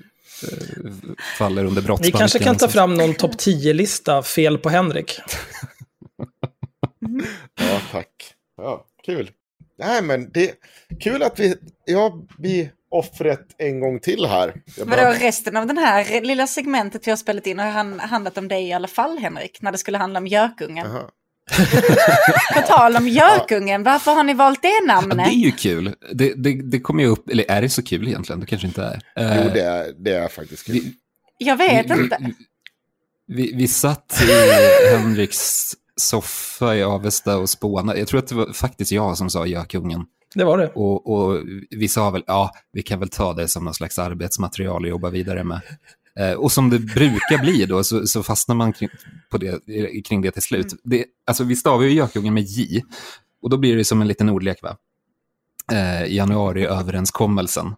faller 1.38 1.65
under 1.65 1.82
ni 1.82 1.86
brottsbalken. 1.86 2.19
kanske 2.19 2.39
kan 2.39 2.58
ta 2.58 2.67
fram 2.67 2.95
någon 2.95 3.13
topp 3.13 3.32
10-lista 3.32 4.23
fel 4.23 4.58
på 4.58 4.69
Henrik. 4.69 5.19
Ja, 7.60 7.82
tack. 7.91 8.34
Ja, 8.58 8.86
kul. 9.06 9.32
Nej, 9.80 10.02
men 10.02 10.32
det 10.32 10.54
kul 11.00 11.23
att 11.23 11.39
vi, 11.39 11.56
jag 11.86 12.28
blir 12.38 12.71
offret 12.91 13.56
en 13.58 13.80
gång 13.80 14.00
till 14.00 14.26
här. 14.26 14.54
Jag 14.78 14.86
Vadå, 14.86 15.02
bara- 15.02 15.13
resten 15.13 15.58
av 15.58 15.67
den 15.67 15.78
här 15.78 16.21
lilla 16.21 16.47
segmentet 16.47 17.08
vi 17.08 17.12
har 17.12 17.17
spelat 17.17 17.47
in 17.47 17.60
har 17.60 17.65
han- 17.67 18.00
handlat 18.00 18.38
om 18.38 18.47
dig 18.47 18.63
i 18.67 18.73
alla 18.73 18.88
fall, 18.88 19.17
Henrik, 19.17 19.62
när 19.62 19.71
det 19.71 19.78
skulle 19.78 19.97
handla 19.97 20.19
om 20.19 20.28
gökungen. 20.28 20.88
Aha. 20.88 21.10
På 22.56 22.62
tal 22.62 22.95
om 22.95 23.08
gökungen, 23.08 23.84
varför 23.84 24.12
har 24.13 24.23
ni 24.23 24.34
valt 24.34 24.62
det 24.62 24.67
Ja, 24.67 24.82
det 24.82 24.88
namnet? 24.88 25.28
är 25.28 25.32
ju 25.32 25.52
kul. 25.52 25.95
Det, 26.13 26.34
det, 26.34 26.62
det 26.71 26.80
kommer 26.80 27.04
ju 27.04 27.10
upp, 27.10 27.30
eller 27.30 27.45
är 27.52 27.62
det 27.62 27.69
så 27.69 27.84
kul 27.84 28.08
egentligen? 28.08 28.39
Det 28.39 28.45
kanske 28.45 28.67
inte 28.67 28.84
är. 28.84 29.02
Eh, 29.23 29.43
Jo, 29.45 29.52
det 29.54 29.62
är, 29.62 29.93
det 29.97 30.12
är 30.13 30.28
faktiskt 30.28 30.65
kul. 30.65 30.76
vi, 30.76 30.93
Jag 31.38 31.58
vet 31.58 31.86
vi, 31.91 31.93
inte. 32.04 32.17
Vi, 32.19 32.34
vi, 33.36 33.54
vi 33.56 33.67
satt 33.67 34.21
i 34.30 34.95
Henriks 34.95 35.71
soffa 35.95 36.76
i 36.76 36.84
Avesta 36.84 37.38
och 37.38 37.50
spånade. 37.50 38.00
Jag 38.00 38.08
tror 38.08 38.19
att 38.19 38.28
det 38.28 38.36
var 38.36 38.54
faktiskt 38.54 38.91
jag 38.91 39.17
som 39.17 39.30
sa 39.30 39.45
gökungen. 39.45 40.06
Det 40.38 40.43
var 40.43 40.58
det. 40.58 40.67
Och, 40.67 41.08
och 41.13 41.41
vi 41.69 41.88
sa 41.88 42.10
väl, 42.10 42.23
ja, 42.28 42.52
vi 42.71 42.84
kan 42.84 43.00
väl 43.00 43.10
ta 43.10 43.34
det 43.34 43.47
som 43.47 43.65
någon 43.65 43.73
slags 43.73 44.00
arbetsmaterial 44.00 44.84
och 44.84 44.89
jobba 44.89 45.10
vidare 45.10 45.43
med. 45.43 45.62
Eh, 46.19 46.32
och 46.32 46.52
som 46.52 46.69
det 46.69 46.80
brukar 46.80 47.41
bli 47.41 47.65
då, 47.65 47.84
så, 47.84 48.08
så 48.08 48.23
fastnar 48.23 48.56
man 48.56 48.73
kring, 48.73 48.89
på 49.30 49.38
det, 49.38 49.62
kring 50.06 50.21
det 50.21 50.32
till 50.32 50.41
slut. 50.41 50.67
Det, 50.84 51.06
alltså, 51.26 51.43
vi 51.43 51.56
stavar 51.56 51.84
ju 51.84 51.93
gökungen 51.93 52.34
med 52.34 52.43
J, 52.43 52.84
och 53.41 53.50
då 53.50 53.58
blir 53.58 53.76
det 53.76 53.86
som 53.86 54.02
en 54.02 54.08
liten 54.08 54.30
ordlek, 54.30 54.62
va? 54.62 54.78
Eh, 55.71 56.13
januariöverenskommelsen. 56.13 57.76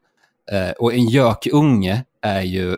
Eh, 0.51 0.71
och 0.71 0.93
en 0.93 1.05
gökunge 1.05 2.03
är 2.21 2.41
ju 2.41 2.77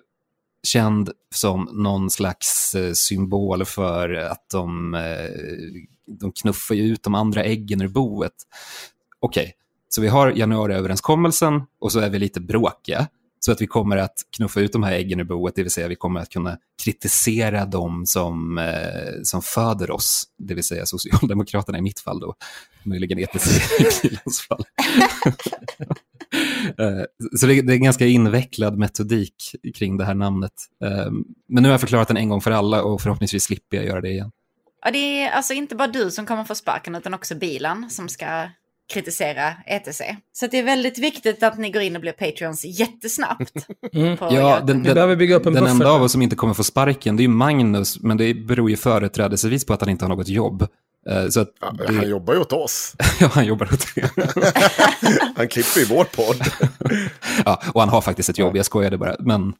känd 0.63 1.12
som 1.36 1.70
någon 1.72 2.10
slags 2.10 2.76
eh, 2.76 2.94
symbol 2.94 3.65
för 3.65 4.13
att 4.13 4.50
de, 4.52 4.94
eh, 4.94 5.30
de 6.08 6.32
knuffar 6.32 6.76
ut 6.76 7.04
de 7.04 7.15
andra 7.15 7.44
äggen 7.44 7.82
ur 7.82 7.88
boet. 7.88 8.34
Okej, 9.20 9.56
så 9.95 10.01
vi 10.01 10.08
har 10.08 10.32
januariöverenskommelsen 10.32 11.62
och 11.82 11.91
så 11.91 11.99
är 11.99 12.10
vi 12.10 12.19
lite 12.19 12.39
bråkiga. 12.41 13.08
Så 13.39 13.51
att 13.51 13.62
vi 13.62 13.67
kommer 13.67 13.97
att 13.97 14.15
knuffa 14.38 14.60
ut 14.60 14.73
de 14.73 14.84
här 14.84 14.91
äggen 14.91 15.19
ur 15.19 15.23
boet, 15.23 15.56
det 15.56 15.63
vill 15.63 15.71
säga 15.71 15.88
vi 15.88 15.95
kommer 15.95 16.19
att 16.19 16.30
kunna 16.30 16.58
kritisera 16.84 17.65
dem 17.65 18.06
som, 18.06 18.58
eh, 18.58 19.21
som 19.23 19.41
föder 19.41 19.91
oss, 19.91 20.23
det 20.38 20.54
vill 20.54 20.63
säga 20.63 20.86
Socialdemokraterna 20.86 21.77
i 21.77 21.82
mitt 21.82 21.99
fall 21.99 22.19
då, 22.19 22.36
möjligen 22.84 23.19
ETC 23.19 23.58
i 23.80 23.91
Kilans 24.01 24.41
fall. 24.41 24.63
Eh, 26.77 27.04
Så 27.39 27.45
det 27.45 27.54
är 27.56 27.69
en 27.71 27.84
ganska 27.84 28.06
invecklad 28.06 28.77
metodik 28.77 29.36
kring 29.75 29.97
det 29.97 30.06
här 30.06 30.13
namnet. 30.13 30.51
Eh, 30.84 31.12
Men 31.49 31.63
nu 31.63 31.69
har 31.69 31.71
jag 31.73 31.80
förklarat 31.80 32.08
den 32.08 32.17
en 32.17 32.30
gång 32.30 32.41
för 32.41 32.51
alla 32.51 32.84
och 32.84 33.01
förhoppningsvis 33.01 33.43
slipper 33.43 33.77
jag 33.77 33.86
göra 33.86 34.01
det 34.01 34.10
igen. 34.10 34.32
Ja, 34.86 34.91
det 34.91 34.97
är 35.23 35.32
alltså 35.32 35.54
inte 35.54 35.75
bara 35.75 35.88
du 35.88 36.12
som 36.12 36.25
kommer 36.25 36.43
få 36.43 36.56
sparken 36.56 36.95
utan 36.95 37.13
också 37.13 37.36
bilen 37.36 37.89
som 37.89 38.10
ska 38.10 38.49
kritisera 38.91 39.54
ETC. 39.67 40.01
Så 40.34 40.47
det 40.47 40.60
är 40.60 40.63
väldigt 40.63 40.97
viktigt 40.99 41.43
att 41.43 41.58
ni 41.58 41.69
går 41.71 41.82
in 41.82 41.95
och 41.95 42.01
blir 42.01 42.12
Patreons 42.12 42.65
jättesnabbt. 42.65 43.51
Mm. 43.93 44.17
Ja, 44.19 44.34
Gökungen. 44.34 44.65
den, 44.67 44.82
Vi 44.82 44.88
den, 44.88 44.93
behöver 44.95 45.15
bygga 45.15 45.36
upp 45.36 45.45
en 45.45 45.54
den 45.54 45.63
buffert. 45.63 45.73
enda 45.73 45.91
av 45.91 46.04
oss 46.04 46.12
som 46.12 46.21
inte 46.21 46.36
kommer 46.36 46.54
få 46.54 46.63
sparken 46.63 47.15
det 47.17 47.21
är 47.21 47.25
ju 47.25 47.30
Magnus, 47.30 47.99
men 47.99 48.17
det 48.17 48.34
beror 48.34 48.69
ju 48.69 48.77
företrädelsevis 48.77 49.65
på 49.65 49.73
att 49.73 49.82
han 49.82 49.89
inte 49.89 50.06
har 50.06 50.10
något 50.10 50.27
jobb. 50.27 50.67
Eh, 51.10 51.27
Så 51.30 51.39
att 51.41 51.49
Ja, 51.62 51.71
det, 51.88 51.93
han 51.93 52.10
jobbar 52.10 52.34
ju 52.34 52.39
åt 52.39 52.54
oss. 52.54 52.95
ja, 53.19 53.27
han 53.34 53.45
jobbar 53.45 53.65
åt 53.73 53.88
det. 53.95 54.10
Han 55.38 55.47
klipper 55.47 55.80
ju 55.80 55.86
vår 55.86 56.04
podd. 56.04 56.41
Ja, 57.45 57.62
och 57.73 57.80
han 57.82 57.89
har 57.89 58.01
faktiskt 58.01 58.30
ett 58.30 58.38
jobb, 58.38 58.56
jag 58.58 58.65
skojade 58.65 58.97
bara. 58.97 59.15
Men 59.19 59.54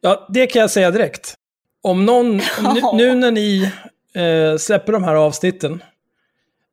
Ja, 0.00 0.26
det 0.30 0.46
kan 0.46 0.60
jag 0.60 0.70
säga 0.70 0.90
direkt. 0.90 1.34
Om 1.82 2.04
någon, 2.06 2.36
nu, 2.36 2.42
nu 2.94 3.14
när 3.14 3.30
ni 3.30 3.72
eh, 4.14 4.58
släpper 4.58 4.92
de 4.92 5.04
här 5.04 5.14
avsnitten, 5.14 5.82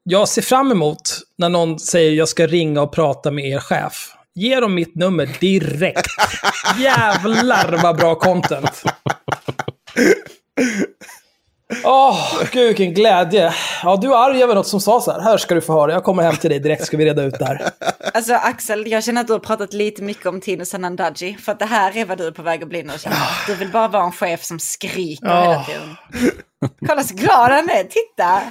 jag 0.04 0.28
ser 0.30 0.42
fram 0.42 0.72
emot 0.72 1.20
när 1.38 1.50
någon 1.50 1.80
säger 1.80 2.12
jag 2.12 2.28
ska 2.30 2.48
ringa 2.48 2.82
och 2.82 2.92
prata 2.94 3.32
med 3.32 3.46
er 3.46 3.60
chef. 3.60 4.13
Ge 4.36 4.60
dem 4.60 4.74
mitt 4.76 4.96
nummer 4.96 5.30
direkt. 5.39 6.08
Jävlar 6.80 7.80
vad 7.84 7.98
bra 7.98 8.16
content. 8.16 8.84
Åh, 11.84 12.44
gud 12.52 12.68
vilken 12.68 12.94
glädje. 12.94 13.54
Ja, 13.84 13.96
du 13.96 14.13
är 14.13 14.18
arg 14.18 14.44
över 14.44 14.56
något 14.56 14.68
som 14.68 14.82
sa 14.82 15.02
så 15.02 15.12
här. 15.12 15.20
Här 15.20 15.38
ska 15.38 15.56
du 15.56 15.62
få 15.62 15.74
höra. 15.74 15.92
Jag 15.92 16.04
kommer 16.04 16.24
hem 16.24 16.36
till 16.36 16.50
dig 16.50 16.60
direkt 16.60 16.86
ska 16.86 16.98
vi 16.98 17.06
reda 17.06 17.24
ut 17.24 17.39
det 17.39 17.46
här. 17.46 17.70
Alltså 18.13 18.34
Axel, 18.34 18.88
jag 18.92 19.04
känner 19.04 19.22
att 19.22 19.28
du 19.28 19.34
har 19.34 19.39
pratat 19.39 19.74
lite 19.74 20.04
mycket 20.04 20.26
om 20.26 20.42
Tino 20.42 20.66
Sanandaji. 20.66 21.38
För 21.38 21.52
att 21.52 21.60
det 21.60 21.66
här 21.66 21.98
är 21.98 22.06
vad 22.06 22.18
du 22.18 22.28
är 22.28 22.32
på 22.32 22.42
väg 22.42 22.63
att 22.63 22.70
bli 22.70 22.84
nu. 22.84 22.94
jag. 23.06 23.13
Du 23.48 23.56
vill 23.56 23.72
bara 23.72 23.88
vara 23.88 24.04
en 24.04 24.12
chef 24.12 24.44
som 24.44 24.60
skriker 24.60 25.26
Ja. 25.28 25.42
hela 25.42 25.63
tiden. 25.63 25.96
Kolla 26.88 27.04
så 27.04 27.16
glad 27.16 27.52
han 27.52 27.70
är, 27.70 27.84
titta! 27.84 28.42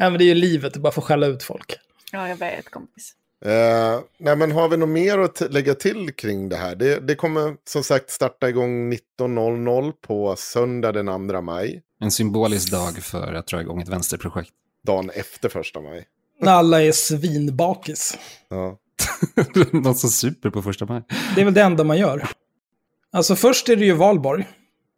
Ja, 0.00 0.10
men 0.10 0.18
det 0.18 0.24
är 0.24 0.26
ju 0.26 0.34
livet 0.34 0.76
att 0.76 0.82
bara 0.82 0.92
få 0.92 1.00
skälla 1.00 1.26
ut 1.26 1.42
folk. 1.42 1.76
Ja, 2.12 2.28
jag 2.28 2.36
vet 2.36 2.70
kompis. 2.70 3.14
Eh, 3.44 4.00
nej, 4.18 4.36
men 4.36 4.52
har 4.52 4.68
vi 4.68 4.76
något 4.76 4.88
mer 4.88 5.18
att 5.18 5.52
lägga 5.52 5.74
till 5.74 6.12
kring 6.12 6.48
det 6.48 6.56
här? 6.56 6.74
Det, 6.74 7.06
det 7.06 7.14
kommer 7.14 7.56
som 7.68 7.84
sagt 7.84 8.10
starta 8.10 8.48
igång 8.48 8.92
19.00 8.92 9.92
på 10.06 10.36
söndag 10.36 10.92
den 10.92 11.28
2 11.28 11.40
maj. 11.40 11.82
En 12.00 12.10
symbolisk 12.10 12.70
dag 12.70 12.96
för 12.96 13.34
att 13.34 13.46
dra 13.46 13.60
igång 13.60 13.82
ett 13.82 13.88
vänsterprojekt. 13.88 14.50
Dagen 14.86 15.10
efter 15.10 15.48
första 15.48 15.80
maj. 15.80 16.06
När 16.40 16.52
alla 16.52 16.82
är 16.82 16.92
svinbakis. 16.92 18.18
Ja. 18.48 18.78
Någon 19.72 19.94
som 19.94 20.10
super 20.10 20.50
på 20.50 20.62
första 20.62 20.86
maj. 20.86 21.02
Det 21.34 21.40
är 21.40 21.44
väl 21.44 21.54
det 21.54 21.62
enda 21.62 21.84
man 21.84 21.98
gör. 21.98 22.28
Alltså 23.12 23.36
först 23.36 23.68
är 23.68 23.76
det 23.76 23.84
ju 23.84 23.92
valborg. 23.92 24.48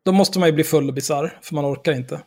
Då 0.05 0.13
måste 0.13 0.39
man 0.39 0.49
ju 0.49 0.53
bli 0.53 0.65
full 0.65 0.89
och 0.89 0.95
bisarr, 0.95 1.39
för 1.43 1.55
man 1.55 1.65
orkar 1.73 1.93
inte. 1.93 2.21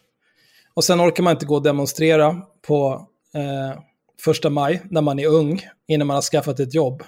Och 0.75 0.83
sen 0.83 1.01
orkar 1.01 1.23
man 1.23 1.33
inte 1.33 1.45
gå 1.45 1.55
och 1.55 1.63
demonstrera 1.63 2.41
på 2.67 3.07
eh, 3.35 3.79
första 4.21 4.49
maj, 4.49 4.81
när 4.89 5.01
man 5.01 5.19
är 5.19 5.27
ung, 5.27 5.61
innan 5.87 6.07
man 6.07 6.15
har 6.15 6.21
skaffat 6.21 6.59
ett 6.59 6.73
jobb 6.73 7.03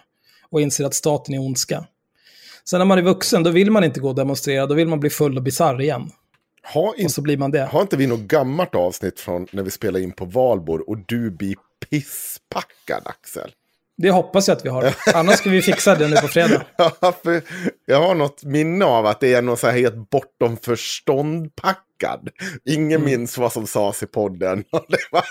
och 0.49 0.61
inser 0.61 0.85
att 0.85 0.93
staten 0.93 1.35
är 1.35 1.39
ondska. 1.39 1.85
Sen 2.69 2.77
när 2.79 2.85
man 2.85 2.97
är 2.97 3.01
vuxen, 3.01 3.43
då 3.43 3.49
vill 3.49 3.71
man 3.71 3.83
inte 3.83 3.99
gå 3.99 4.09
och 4.09 4.15
demonstrera, 4.15 4.65
då 4.65 4.75
vill 4.75 4.87
man 4.87 4.99
bli 4.99 5.09
full 5.09 5.37
och 5.37 5.43
bisarr 5.43 5.81
igen. 5.81 6.11
Har, 6.63 6.87
Och 6.89 6.95
in, 6.97 7.09
så 7.09 7.21
blir 7.21 7.37
man 7.37 7.51
det. 7.51 7.65
har 7.65 7.81
inte 7.81 7.97
vi 7.97 8.07
något 8.07 8.19
gammalt 8.19 8.75
avsnitt 8.75 9.19
från 9.19 9.47
när 9.51 9.63
vi 9.63 9.71
spelade 9.71 10.03
in 10.03 10.11
på 10.11 10.25
valborg 10.25 10.83
och 10.87 10.97
du 11.05 11.31
blir 11.31 11.55
pisspackad 11.89 13.01
Axel? 13.05 13.51
Det 13.97 14.11
hoppas 14.11 14.47
jag 14.47 14.57
att 14.57 14.65
vi 14.65 14.69
har. 14.69 14.95
Annars 15.13 15.35
ska 15.37 15.49
vi 15.49 15.61
fixa 15.61 15.95
det 15.95 16.07
nu 16.07 16.15
på 16.15 16.27
fredag. 16.27 16.61
Ja, 17.01 17.13
för 17.23 17.41
jag 17.85 18.01
har 18.07 18.15
något 18.15 18.43
minne 18.43 18.85
av 18.85 19.05
att 19.05 19.19
det 19.19 19.33
är 19.33 19.41
någon 19.41 19.57
så 19.57 19.67
här 19.67 19.73
helt 19.77 20.09
bortom 20.09 20.57
förstånd 20.57 21.55
packad. 21.55 22.29
Ingen 22.65 23.03
minns 23.05 23.37
vad 23.37 23.53
som 23.53 23.67
sades 23.67 24.03
i 24.03 24.05
podden. 24.05 24.63
Det 24.71 24.97
var... 25.11 25.23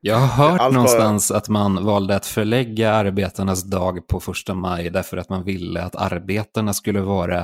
Jag 0.00 0.16
har 0.16 0.26
hört 0.48 0.50
Allt 0.50 0.58
bara- 0.60 0.70
någonstans 0.70 1.30
att 1.30 1.48
man 1.48 1.84
valde 1.84 2.16
att 2.16 2.26
förlägga 2.26 2.92
arbetarnas 2.92 3.62
dag 3.64 4.08
på 4.08 4.20
första 4.20 4.54
maj 4.54 4.90
därför 4.90 5.16
att 5.16 5.28
man 5.28 5.44
ville 5.44 5.82
att 5.82 5.96
arbetarna 5.96 6.72
skulle 6.72 7.00
vara 7.00 7.40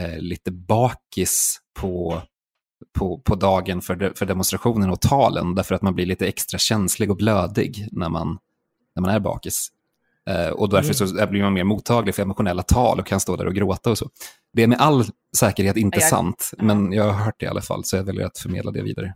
eh, 0.00 0.18
lite 0.18 0.50
bakis 0.50 1.58
på, 1.80 2.22
på, 2.98 3.18
på 3.18 3.34
dagen 3.34 3.82
för, 3.82 3.94
de, 3.96 4.14
för 4.14 4.26
demonstrationen 4.26 4.90
och 4.90 5.00
talen 5.00 5.54
därför 5.54 5.74
att 5.74 5.82
man 5.82 5.94
blir 5.94 6.06
lite 6.06 6.26
extra 6.26 6.58
känslig 6.58 7.10
och 7.10 7.16
blödig 7.16 7.88
när 7.92 8.08
man, 8.08 8.38
när 9.00 9.02
man 9.08 9.14
är 9.14 9.20
bakis. 9.20 9.68
Eh, 10.30 10.48
och 10.48 10.68
därför 10.68 10.92
så 10.94 11.26
blir 11.26 11.42
man 11.42 11.52
mer 11.52 11.64
mottaglig 11.64 12.14
för 12.14 12.22
emotionella 12.22 12.62
tal 12.62 12.98
och 13.00 13.06
kan 13.06 13.20
stå 13.20 13.36
där 13.36 13.46
och 13.46 13.54
gråta 13.54 13.90
och 13.90 13.98
så. 13.98 14.10
Det 14.52 14.62
är 14.62 14.66
med 14.66 14.80
all 14.80 15.04
säkerhet 15.36 15.76
inte 15.76 15.98
Jag- 16.00 16.08
sant, 16.08 16.50
men 16.58 16.92
jag 16.92 17.04
har 17.04 17.12
hört 17.24 17.34
det 17.38 17.46
i 17.46 17.48
alla 17.48 17.60
fall, 17.60 17.84
så 17.84 17.96
jag 17.96 18.04
väljer 18.04 18.26
att 18.26 18.38
förmedla 18.38 18.70
det 18.70 18.82
vidare. 18.82 19.14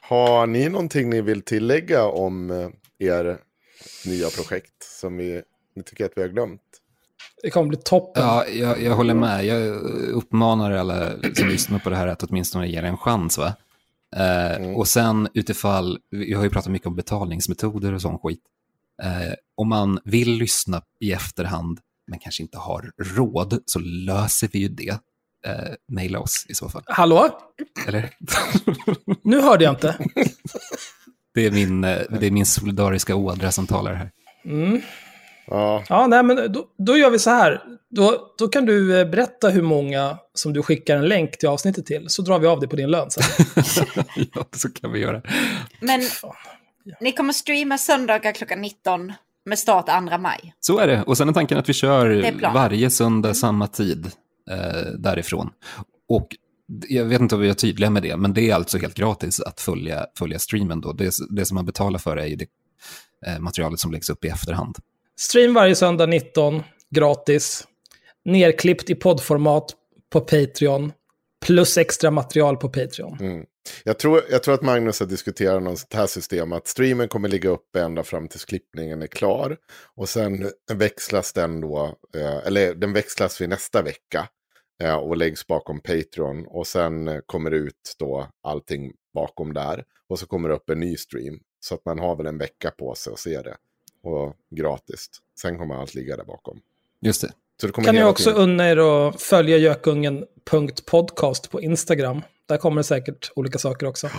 Har 0.00 0.46
ni 0.46 0.68
någonting 0.68 1.10
ni 1.10 1.20
vill 1.20 1.42
tillägga 1.42 2.04
om 2.04 2.50
eh, 2.50 2.68
er 3.08 3.38
nya 4.06 4.28
projekt 4.28 4.82
som 5.00 5.16
vi, 5.16 5.42
ni 5.76 5.82
tycker 5.82 6.04
att 6.04 6.12
vi 6.16 6.20
har 6.22 6.28
glömt? 6.28 6.60
Det 7.42 7.50
kommer 7.50 7.68
bli 7.68 7.78
toppen. 7.84 8.22
Ja, 8.22 8.46
jag, 8.46 8.82
jag 8.82 8.96
håller 8.96 9.14
med. 9.14 9.44
Jag 9.44 9.66
uppmanar 10.12 10.70
alla 10.72 11.10
som 11.34 11.48
lyssnar 11.48 11.78
på 11.78 11.90
det 11.90 11.96
här 11.96 12.06
att 12.06 12.22
åtminstone 12.22 12.66
ge 12.68 12.80
det 12.80 12.88
en 12.88 12.96
chans. 12.96 13.38
Va? 13.38 13.52
Eh, 14.16 14.70
Och 14.76 14.88
sen 14.88 15.28
utifall, 15.34 15.98
vi 16.10 16.32
har 16.34 16.44
ju 16.44 16.50
pratat 16.50 16.72
mycket 16.72 16.86
om 16.88 16.96
betalningsmetoder 16.96 17.92
och 17.94 18.02
sån 18.02 18.18
skit. 18.18 18.40
Eh, 19.02 19.34
om 19.56 19.68
man 19.68 19.98
vill 20.04 20.32
lyssna 20.32 20.82
i 21.00 21.12
efterhand 21.12 21.80
men 22.08 22.18
kanske 22.18 22.42
inte 22.42 22.58
har 22.58 22.90
råd 23.02 23.62
så 23.66 23.78
löser 23.78 24.48
vi 24.52 24.58
ju 24.58 24.68
det. 24.68 24.98
Eh, 25.46 25.74
maila 25.92 26.20
oss 26.20 26.46
i 26.48 26.54
så 26.54 26.68
fall. 26.68 26.82
Hallå? 26.86 27.40
Eller? 27.86 28.10
Nu 29.22 29.40
hörde 29.40 29.64
jag 29.64 29.72
inte. 29.72 29.96
det, 31.34 31.46
är 31.46 31.50
min, 31.50 31.84
eh, 31.84 31.98
det 32.20 32.26
är 32.26 32.30
min 32.30 32.46
solidariska 32.46 33.16
ådra 33.16 33.52
som 33.52 33.66
talar 33.66 33.94
här. 33.94 34.10
Mm. 34.44 34.80
Ja, 35.46 35.84
Ja, 35.88 36.06
nej, 36.06 36.22
men 36.22 36.52
då, 36.52 36.66
då 36.78 36.96
gör 36.96 37.10
vi 37.10 37.18
så 37.18 37.30
här. 37.30 37.62
Då, 37.90 38.34
då 38.38 38.48
kan 38.48 38.66
du 38.66 39.00
eh, 39.00 39.08
berätta 39.08 39.48
hur 39.48 39.62
många 39.62 40.18
som 40.34 40.52
du 40.52 40.62
skickar 40.62 40.96
en 40.96 41.08
länk 41.08 41.38
till 41.38 41.48
avsnittet 41.48 41.86
till, 41.86 42.04
så 42.08 42.22
drar 42.22 42.38
vi 42.38 42.46
av 42.46 42.60
det 42.60 42.68
på 42.68 42.76
din 42.76 42.90
lön 42.90 43.10
sen. 43.10 43.46
ja, 44.34 44.44
så 44.52 44.70
kan 44.70 44.92
vi 44.92 44.98
göra. 44.98 45.22
Men 45.80 46.02
Fan. 46.02 46.34
Ni 47.00 47.12
kommer 47.12 47.32
streama 47.32 47.78
söndagar 47.78 48.32
klockan 48.32 48.60
19 48.60 49.12
med 49.44 49.58
start 49.58 49.86
2 50.08 50.18
maj. 50.18 50.54
Så 50.60 50.78
är 50.78 50.86
det. 50.86 51.02
Och 51.02 51.16
sen 51.16 51.28
är 51.28 51.32
tanken 51.32 51.58
att 51.58 51.68
vi 51.68 51.72
kör 51.72 52.52
varje 52.54 52.90
söndag 52.90 53.34
samma 53.34 53.66
tid 53.66 54.06
eh, 54.50 54.92
därifrån. 54.98 55.50
Och 56.08 56.28
jag 56.88 57.04
vet 57.04 57.20
inte 57.20 57.34
om 57.34 57.40
vi 57.40 57.48
är 57.48 57.54
tydliga 57.54 57.90
med 57.90 58.02
det, 58.02 58.16
men 58.16 58.34
det 58.34 58.50
är 58.50 58.54
alltså 58.54 58.78
helt 58.78 58.94
gratis 58.94 59.40
att 59.40 59.60
följa, 59.60 60.06
följa 60.18 60.38
streamen. 60.38 60.80
Då. 60.80 60.92
Det, 60.92 61.14
det 61.30 61.44
som 61.44 61.54
man 61.54 61.66
betalar 61.66 61.98
för 61.98 62.16
är 62.16 62.26
ju 62.26 62.36
det 62.36 62.46
eh, 63.26 63.38
materialet 63.38 63.80
som 63.80 63.92
läggs 63.92 64.10
upp 64.10 64.24
i 64.24 64.28
efterhand. 64.28 64.76
Stream 65.18 65.54
varje 65.54 65.74
söndag 65.74 66.06
19, 66.06 66.62
gratis. 66.90 67.66
Nerklippt 68.24 68.90
i 68.90 68.94
poddformat 68.94 69.74
på 70.12 70.20
Patreon. 70.20 70.92
Plus 71.46 71.78
extra 71.78 72.10
material 72.10 72.56
på 72.56 72.68
Patreon. 72.68 73.18
mm. 73.20 73.44
Jag, 73.84 73.98
tror, 73.98 74.22
jag 74.30 74.42
tror 74.42 74.54
att 74.54 74.62
Magnus 74.62 75.00
har 75.00 75.06
diskuterat 75.06 75.62
något 75.62 75.78
sånt 75.78 75.94
här 75.94 76.06
system. 76.06 76.52
Att 76.52 76.66
streamen 76.66 77.08
kommer 77.08 77.28
ligga 77.28 77.50
uppe 77.50 77.80
ända 77.80 78.02
fram 78.04 78.28
tills 78.28 78.44
klippningen 78.44 79.02
är 79.02 79.06
klar. 79.06 79.56
Och 79.94 80.08
sen 80.08 80.50
växlas 80.72 81.32
den 81.32 81.60
då, 81.60 81.96
eh, 82.16 82.46
eller 82.46 82.74
den 82.74 82.92
växlas 82.92 83.40
vid 83.40 83.48
nästa 83.48 83.82
vecka. 83.82 84.28
Eh, 84.82 84.94
och 84.94 85.16
läggs 85.16 85.46
bakom 85.46 85.80
Patreon. 85.80 86.46
Och 86.46 86.66
sen 86.66 87.22
kommer 87.26 87.50
det 87.50 87.56
ut 87.56 87.94
då 87.98 88.28
allting 88.42 88.92
bakom 89.14 89.52
där. 89.54 89.84
Och 90.08 90.18
så 90.18 90.26
kommer 90.26 90.48
det 90.48 90.54
upp 90.54 90.70
en 90.70 90.80
ny 90.80 90.96
stream. 90.96 91.40
Så 91.60 91.74
att 91.74 91.84
man 91.84 91.98
har 91.98 92.16
väl 92.16 92.26
en 92.26 92.38
vecka 92.38 92.70
på 92.70 92.94
sig 92.94 93.12
att 93.12 93.18
se 93.18 93.42
det. 93.42 93.56
Och 94.02 94.36
gratis. 94.50 95.06
Sen 95.40 95.58
kommer 95.58 95.74
allt 95.74 95.94
ligga 95.94 96.16
där 96.16 96.24
bakom. 96.24 96.60
Just 97.00 97.20
det. 97.20 97.32
Så 97.60 97.66
det 97.66 97.72
kommer 97.72 97.86
Kan 97.86 97.94
ni 97.94 98.04
också 98.04 98.24
tiden- 98.30 98.42
unna 98.42 98.70
er 98.70 98.76
att 99.08 99.22
följa 99.22 99.56
gökungen.podcast 99.56 101.50
på 101.50 101.60
Instagram. 101.60 102.22
Där 102.48 102.56
kommer 102.56 102.76
det 102.76 102.84
säkert 102.84 103.30
olika 103.36 103.58
saker 103.58 103.86
också. 103.86 104.10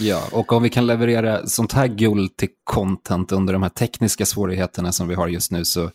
Ja, 0.00 0.22
och 0.32 0.52
om 0.52 0.62
vi 0.62 0.68
kan 0.70 0.86
leverera 0.86 1.46
sånt 1.46 1.72
här 1.72 1.86
guld 1.86 2.36
till 2.36 2.48
content 2.64 3.32
under 3.32 3.52
de 3.52 3.62
här 3.62 3.70
tekniska 3.70 4.26
svårigheterna 4.26 4.92
som 4.92 5.08
vi 5.08 5.14
har 5.14 5.28
just 5.28 5.50
nu 5.50 5.64
så 5.64 5.90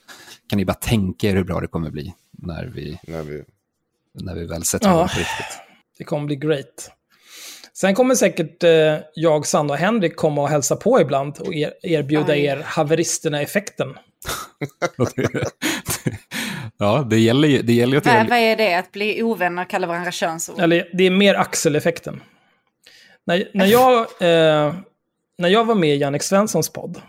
kan 0.49 0.57
ni 0.57 0.65
bara 0.65 0.73
tänka 0.73 1.27
er 1.29 1.35
hur 1.35 1.43
bra 1.43 1.59
det 1.59 1.67
kommer 1.67 1.89
bli 1.89 2.13
när 2.31 2.65
vi, 2.65 2.99
När 3.07 3.23
vi... 3.23 3.43
när 4.13 4.35
vi 4.35 4.45
väl 4.45 4.63
sätter 4.63 4.87
Ja. 4.89 5.07
på 5.13 5.19
riktigt. 5.19 5.59
Det 5.97 6.03
kommer 6.03 6.25
bli 6.25 6.35
great. 6.35 6.91
Sen 7.73 7.95
kommer 7.95 8.15
säkert 8.15 8.63
eh, 8.63 8.97
jag, 9.15 9.45
Sanna 9.45 9.73
och 9.73 9.79
Henrik 9.79 10.15
komma 10.15 10.41
och 10.41 10.49
hälsa 10.49 10.75
på 10.75 11.01
ibland 11.01 11.37
och 11.39 11.53
er, 11.53 11.73
erbjuda 11.83 12.33
Aj. 12.33 12.45
er 12.45 12.61
haveristerna-effekten. 12.65 13.93
ja, 16.77 17.07
det 17.09 17.19
gäller 17.19 17.47
ju 17.47 17.61
det 17.61 17.73
gäller 17.73 17.93
ju 17.93 17.97
att 17.97 18.05
göra 18.05 18.23
vad 18.29 18.39
är 18.39 18.55
det? 18.55 18.75
Att 18.75 18.91
bli 18.91 19.23
ovänner 19.23 19.61
och 19.61 19.69
kalla 19.69 19.87
varandra 19.87 20.11
könsord? 20.11 20.59
Eller 20.59 20.89
det 20.93 21.03
är 21.03 21.11
mer 21.11 21.35
Axel-effekten. 21.35 22.23
När, 23.25 23.49
när, 23.53 23.65
jag, 23.65 23.99
eh, 23.99 24.75
när 25.37 25.49
jag 25.49 25.65
var 25.65 25.75
med 25.75 25.95
i 25.95 25.97
Jannik 25.97 26.23
Svenssons 26.23 26.69
podd, 26.69 27.01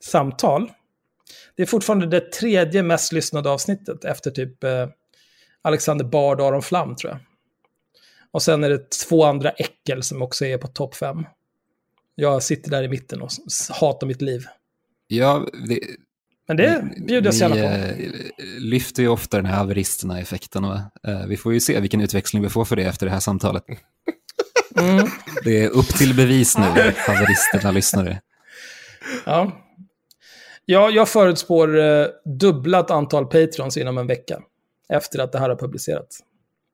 Samtal, 0.00 0.72
det 1.56 1.62
är 1.62 1.66
fortfarande 1.66 2.06
det 2.06 2.32
tredje 2.32 2.82
mest 2.82 3.12
lyssnade 3.12 3.50
avsnittet 3.50 4.04
efter 4.04 4.30
typ 4.30 4.64
eh, 4.64 4.88
Alexander 5.62 6.04
Bard 6.04 6.40
och 6.40 6.46
Aron 6.46 6.62
Flam, 6.62 6.96
tror 6.96 7.12
jag. 7.12 7.20
Och 8.30 8.42
sen 8.42 8.64
är 8.64 8.70
det 8.70 8.90
två 8.90 9.24
andra 9.24 9.50
äckel 9.50 10.02
som 10.02 10.22
också 10.22 10.44
är 10.44 10.58
på 10.58 10.66
topp 10.66 10.94
fem. 10.94 11.26
Jag 12.14 12.42
sitter 12.42 12.70
där 12.70 12.82
i 12.82 12.88
mitten 12.88 13.22
och 13.22 13.30
hatar 13.80 14.06
mitt 14.06 14.22
liv. 14.22 14.46
Ja, 15.06 15.46
det, 15.68 15.80
Men 16.48 16.56
det 16.56 16.84
bjuder 17.06 17.26
jag 17.26 17.34
så 17.34 17.44
gärna 17.44 17.54
på. 17.54 17.60
eh, 17.60 18.12
lyfter 18.58 19.02
ju 19.02 19.08
ofta 19.08 19.36
den 19.36 19.46
här 19.46 19.56
haveristerna-effekten. 19.56 20.64
Eh, 20.64 20.80
vi 21.28 21.36
får 21.36 21.52
ju 21.52 21.60
se 21.60 21.80
vilken 21.80 22.00
utväxling 22.00 22.42
vi 22.42 22.48
får 22.48 22.64
för 22.64 22.76
det 22.76 22.82
efter 22.84 23.06
det 23.06 23.12
här 23.12 23.20
samtalet. 23.20 23.64
Mm, 24.80 25.06
Det 25.44 25.64
är 25.64 25.68
upp 25.68 25.86
till 25.88 26.14
bevis 26.14 26.58
nu, 26.58 26.64
haveristerna 26.96 27.70
lyssnare. 27.70 28.20
ja. 29.26 29.64
Ja, 30.70 30.90
jag 30.90 31.08
förutspår 31.08 31.78
eh, 31.80 32.06
dubblat 32.40 32.90
antal 32.90 33.26
patrons 33.26 33.76
inom 33.76 33.98
en 33.98 34.06
vecka. 34.06 34.38
Efter 34.92 35.18
att 35.18 35.32
det 35.32 35.38
här 35.38 35.48
har 35.48 35.56
publicerats. 35.56 36.18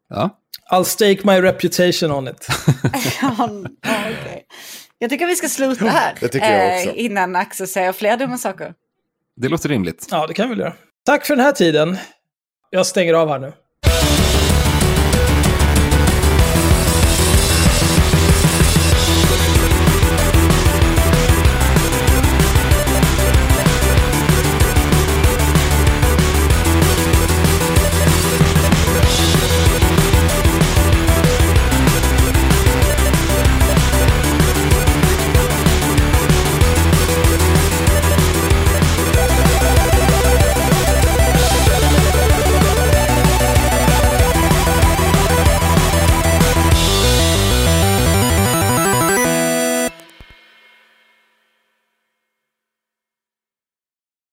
Ja, 0.08 0.38
I'll 0.72 0.84
stake 0.84 1.18
my 1.24 1.42
reputation 1.42 2.10
on 2.12 2.28
it. 2.28 2.46
Ja, 3.22 3.36
okej. 3.80 4.46
Jag 4.98 5.10
tycker 5.10 5.26
vi 5.26 5.36
ska 5.36 5.48
sluta 5.48 5.84
här. 5.84 6.14
Det 6.20 6.28
tycker 6.28 6.52
jag 6.58 6.76
också. 6.78 6.90
Eh, 6.90 7.04
innan 7.04 7.36
Axel 7.36 7.68
säger 7.68 7.92
fler 7.92 8.16
dumma 8.16 8.38
saker 8.38 8.74
det 9.36 9.48
låter 9.48 9.68
rimligt. 9.68 10.08
Ja, 10.10 10.26
det 10.26 10.34
kan 10.34 10.48
vi 10.48 10.54
väl 10.54 10.58
göra. 10.60 10.74
Tack 11.06 11.26
för 11.26 11.36
den 11.36 11.44
här 11.44 11.52
tiden. 11.52 11.96
Jag 12.70 12.86
stänger 12.86 13.14
av 13.14 13.28
här 13.28 13.38
nu. 13.38 13.52